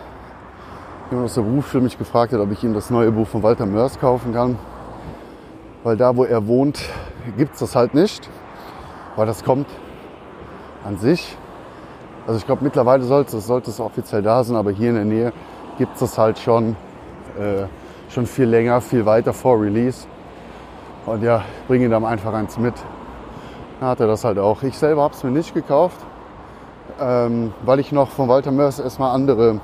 jemand 1.11 1.25
aus 1.25 1.35
der 1.35 1.41
Berufsschule 1.41 1.83
mich 1.83 1.97
gefragt 1.97 2.33
hat, 2.33 2.39
ob 2.39 2.51
ich 2.51 2.63
ihm 2.63 2.73
das 2.73 2.89
neue 2.89 3.11
Buch 3.11 3.27
von 3.27 3.41
Walter 3.41 3.65
Mörs 3.65 3.99
kaufen 3.99 4.33
kann. 4.33 4.59
Weil 5.83 5.97
da, 5.97 6.15
wo 6.15 6.23
er 6.23 6.45
wohnt, 6.45 6.79
gibt 7.37 7.53
es 7.53 7.59
das 7.59 7.75
halt 7.75 7.93
nicht. 7.93 8.29
Weil 9.15 9.25
das 9.25 9.43
kommt 9.43 9.67
an 10.85 10.97
sich. 10.97 11.35
Also 12.27 12.37
ich 12.37 12.45
glaube, 12.45 12.63
mittlerweile 12.63 13.03
sollte 13.03 13.37
es, 13.37 13.47
sollte 13.47 13.71
es 13.71 13.79
offiziell 13.79 14.21
da 14.21 14.43
sein, 14.43 14.55
aber 14.55 14.71
hier 14.71 14.89
in 14.89 14.95
der 14.95 15.05
Nähe 15.05 15.33
gibt 15.77 15.93
es 15.93 15.99
das 16.01 16.17
halt 16.17 16.37
schon, 16.37 16.75
äh, 17.39 17.65
schon 18.09 18.27
viel 18.27 18.45
länger, 18.45 18.81
viel 18.81 19.05
weiter 19.05 19.33
vor 19.33 19.59
Release. 19.59 20.05
Und 21.05 21.23
ja, 21.23 21.43
bringe 21.67 21.85
ihm 21.85 21.91
dann 21.91 22.05
einfach 22.05 22.33
eins 22.33 22.57
mit. 22.59 22.75
Dann 23.79 23.89
hat 23.89 23.99
er 23.99 24.07
das 24.07 24.23
halt 24.23 24.37
auch. 24.37 24.61
Ich 24.61 24.77
selber 24.77 25.01
habe 25.01 25.15
es 25.15 25.23
mir 25.23 25.31
nicht 25.31 25.55
gekauft, 25.55 25.97
ähm, 27.01 27.51
weil 27.65 27.79
ich 27.79 27.91
noch 27.91 28.09
von 28.09 28.27
Walter 28.27 28.51
Mörs 28.51 28.79
erstmal 28.79 29.15
andere 29.15 29.59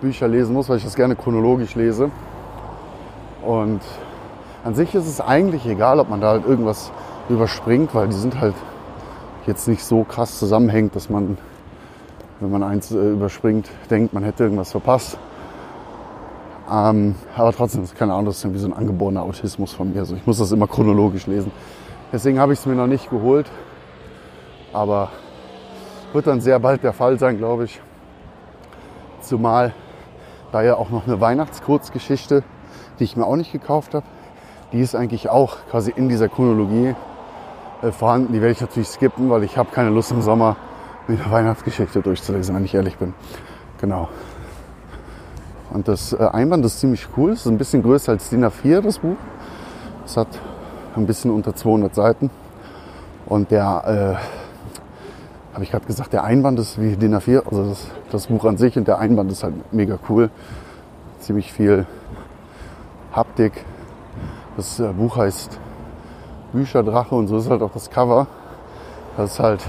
Bücher 0.00 0.28
lesen 0.28 0.54
muss, 0.54 0.68
weil 0.68 0.78
ich 0.78 0.84
das 0.84 0.94
gerne 0.94 1.16
chronologisch 1.16 1.74
lese. 1.74 2.10
Und 3.44 3.80
an 4.64 4.74
sich 4.74 4.94
ist 4.94 5.06
es 5.06 5.20
eigentlich 5.20 5.66
egal, 5.66 6.00
ob 6.00 6.08
man 6.08 6.20
da 6.20 6.28
halt 6.28 6.46
irgendwas 6.46 6.90
überspringt, 7.28 7.94
weil 7.94 8.08
die 8.08 8.14
sind 8.14 8.40
halt 8.40 8.54
jetzt 9.46 9.68
nicht 9.68 9.84
so 9.84 10.04
krass 10.04 10.38
zusammenhängt, 10.38 10.94
dass 10.94 11.08
man, 11.08 11.38
wenn 12.40 12.50
man 12.50 12.62
eins 12.62 12.90
äh, 12.90 13.12
überspringt, 13.12 13.68
denkt, 13.90 14.12
man 14.12 14.22
hätte 14.22 14.44
irgendwas 14.44 14.70
verpasst. 14.72 15.18
Ähm, 16.70 17.14
aber 17.34 17.52
trotzdem, 17.52 17.84
keine 17.98 18.12
Ahnung, 18.12 18.26
das 18.26 18.38
ist 18.38 18.44
irgendwie 18.44 18.60
so 18.60 18.68
ein 18.68 18.74
angeborener 18.74 19.22
Autismus 19.22 19.72
von 19.72 19.92
mir. 19.92 20.00
Also 20.00 20.16
ich 20.16 20.26
muss 20.26 20.38
das 20.38 20.52
immer 20.52 20.66
chronologisch 20.66 21.26
lesen. 21.26 21.50
Deswegen 22.12 22.38
habe 22.38 22.52
ich 22.52 22.58
es 22.58 22.66
mir 22.66 22.74
noch 22.74 22.86
nicht 22.86 23.08
geholt. 23.10 23.46
Aber 24.72 25.08
wird 26.12 26.26
dann 26.26 26.40
sehr 26.40 26.58
bald 26.58 26.82
der 26.82 26.92
Fall 26.92 27.18
sein, 27.18 27.38
glaube 27.38 27.64
ich. 27.64 27.80
Zumal 29.22 29.72
da 30.52 30.62
ja 30.62 30.76
auch 30.76 30.90
noch 30.90 31.06
eine 31.06 31.20
Weihnachtskurzgeschichte, 31.20 32.42
die 32.98 33.04
ich 33.04 33.16
mir 33.16 33.26
auch 33.26 33.36
nicht 33.36 33.52
gekauft 33.52 33.94
habe. 33.94 34.06
Die 34.72 34.80
ist 34.80 34.94
eigentlich 34.94 35.28
auch 35.28 35.56
quasi 35.70 35.92
in 35.94 36.08
dieser 36.08 36.28
Chronologie 36.28 36.94
äh, 37.82 37.90
vorhanden. 37.90 38.32
Die 38.32 38.40
werde 38.40 38.52
ich 38.52 38.60
natürlich 38.60 38.88
skippen, 38.88 39.30
weil 39.30 39.44
ich 39.44 39.56
habe 39.56 39.70
keine 39.72 39.90
Lust 39.90 40.10
im 40.10 40.22
Sommer 40.22 40.56
mir 41.06 41.18
eine 41.20 41.30
Weihnachtsgeschichte 41.30 42.02
durchzulesen, 42.02 42.54
wenn 42.54 42.64
ich 42.64 42.74
ehrlich 42.74 42.98
bin. 42.98 43.14
Genau. 43.80 44.08
Und 45.70 45.88
das 45.88 46.12
äh, 46.12 46.16
Einband 46.16 46.64
ist 46.64 46.80
ziemlich 46.80 47.06
cool. 47.16 47.32
Es 47.32 47.40
ist 47.40 47.46
ein 47.46 47.58
bisschen 47.58 47.82
größer 47.82 48.12
als 48.12 48.30
DIN 48.30 48.44
A4, 48.44 48.80
das 48.80 48.98
Buch. 48.98 49.16
Es 50.04 50.16
hat 50.16 50.28
ein 50.96 51.06
bisschen 51.06 51.30
unter 51.30 51.54
200 51.54 51.94
Seiten. 51.94 52.30
Und 53.26 53.50
der, 53.50 54.18
äh, 54.18 54.37
habe 55.58 55.64
ich 55.64 55.72
gerade 55.72 55.86
gesagt, 55.86 56.12
der 56.12 56.22
Einband 56.22 56.56
ist 56.60 56.80
wie 56.80 56.94
DIN 56.94 57.16
A4, 57.16 57.42
also 57.44 57.64
das, 57.64 57.88
das 58.12 58.26
Buch 58.28 58.44
an 58.44 58.58
sich 58.58 58.76
und 58.78 58.86
der 58.86 59.00
Einband 59.00 59.32
ist 59.32 59.42
halt 59.42 59.54
mega 59.72 59.98
cool. 60.08 60.30
Ziemlich 61.18 61.52
viel 61.52 61.84
Haptik. 63.10 63.64
Das 64.56 64.78
äh, 64.78 64.92
Buch 64.92 65.16
heißt 65.16 65.58
Bücherdrache 66.52 67.12
und 67.16 67.26
so 67.26 67.38
ist 67.38 67.50
halt 67.50 67.62
auch 67.62 67.72
das 67.72 67.90
Cover. 67.90 68.28
Das 69.16 69.32
ist 69.32 69.40
halt 69.40 69.66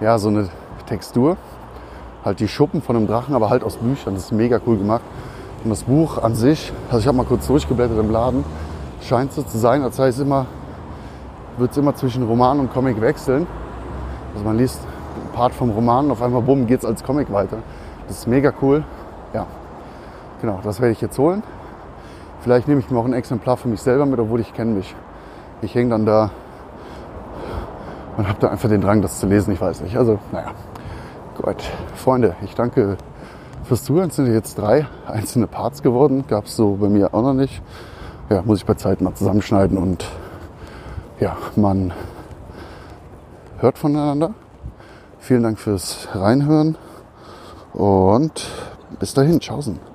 ja 0.00 0.16
so 0.16 0.28
eine 0.28 0.48
Textur. 0.86 1.36
Halt 2.24 2.40
die 2.40 2.48
Schuppen 2.48 2.80
von 2.80 2.96
einem 2.96 3.06
Drachen, 3.06 3.34
aber 3.34 3.50
halt 3.50 3.64
aus 3.64 3.76
Büchern. 3.76 4.14
Das 4.14 4.24
ist 4.24 4.32
mega 4.32 4.58
cool 4.66 4.78
gemacht. 4.78 5.02
Und 5.64 5.68
das 5.68 5.82
Buch 5.82 6.16
an 6.16 6.34
sich, 6.34 6.72
also 6.88 7.00
ich 7.00 7.06
habe 7.06 7.18
mal 7.18 7.26
kurz 7.26 7.46
durchgeblättert 7.46 7.98
im 7.98 8.10
Laden, 8.10 8.42
scheint 9.02 9.34
so 9.34 9.42
zu 9.42 9.58
sein, 9.58 9.82
als 9.82 9.96
sei 9.96 10.08
es 10.08 10.18
immer, 10.18 10.46
wird 11.58 11.72
es 11.72 11.76
immer 11.76 11.94
zwischen 11.94 12.22
Roman 12.22 12.58
und 12.58 12.72
Comic 12.72 13.02
wechseln. 13.02 13.46
Also 14.34 14.44
man 14.44 14.58
liest 14.58 14.80
einen 14.80 15.32
Part 15.32 15.52
vom 15.54 15.70
Roman 15.70 16.06
und 16.06 16.12
auf 16.12 16.22
einmal 16.22 16.42
bumm 16.42 16.66
geht 16.66 16.80
es 16.80 16.84
als 16.84 17.04
Comic 17.04 17.32
weiter. 17.32 17.58
Das 18.08 18.18
ist 18.18 18.26
mega 18.26 18.52
cool. 18.62 18.84
Ja, 19.32 19.46
genau, 20.40 20.60
das 20.62 20.80
werde 20.80 20.92
ich 20.92 21.00
jetzt 21.00 21.18
holen. 21.18 21.42
Vielleicht 22.40 22.66
nehme 22.66 22.80
ich 22.80 22.90
mir 22.90 22.98
auch 22.98 23.04
ein 23.04 23.12
Exemplar 23.12 23.56
für 23.56 23.68
mich 23.68 23.80
selber 23.80 24.04
mit, 24.04 24.18
obwohl 24.18 24.40
ich 24.40 24.52
kenne 24.52 24.72
mich. 24.72 24.94
Ich 25.60 25.74
hänge 25.74 25.90
dann 25.90 26.06
da 26.06 26.30
und 28.16 28.28
habe 28.28 28.38
da 28.40 28.48
einfach 28.48 28.68
den 28.68 28.80
Drang, 28.80 29.00
das 29.00 29.20
zu 29.20 29.26
lesen. 29.26 29.52
Ich 29.52 29.60
weiß 29.60 29.80
nicht. 29.82 29.96
Also, 29.96 30.18
naja. 30.32 30.50
Gut. 31.40 31.62
Freunde, 31.94 32.36
ich 32.42 32.54
danke 32.54 32.96
fürs 33.64 33.84
Zuhören. 33.84 34.08
Es 34.08 34.16
sind 34.16 34.32
jetzt 34.32 34.58
drei 34.58 34.86
einzelne 35.06 35.46
Parts 35.46 35.82
geworden. 35.82 36.24
Gab 36.28 36.46
es 36.46 36.56
so 36.56 36.76
bei 36.80 36.88
mir 36.88 37.14
auch 37.14 37.22
noch 37.22 37.32
nicht. 37.32 37.62
Ja, 38.28 38.42
muss 38.42 38.58
ich 38.58 38.66
bei 38.66 38.74
Zeit 38.74 39.00
mal 39.00 39.14
zusammenschneiden 39.14 39.78
und 39.78 40.06
ja, 41.20 41.36
man 41.56 41.92
hört 43.62 43.78
voneinander. 43.78 44.34
Vielen 45.20 45.44
Dank 45.44 45.58
fürs 45.58 46.08
Reinhören 46.14 46.76
und 47.72 48.48
bis 48.98 49.14
dahin. 49.14 49.38
Tschaußen. 49.40 49.91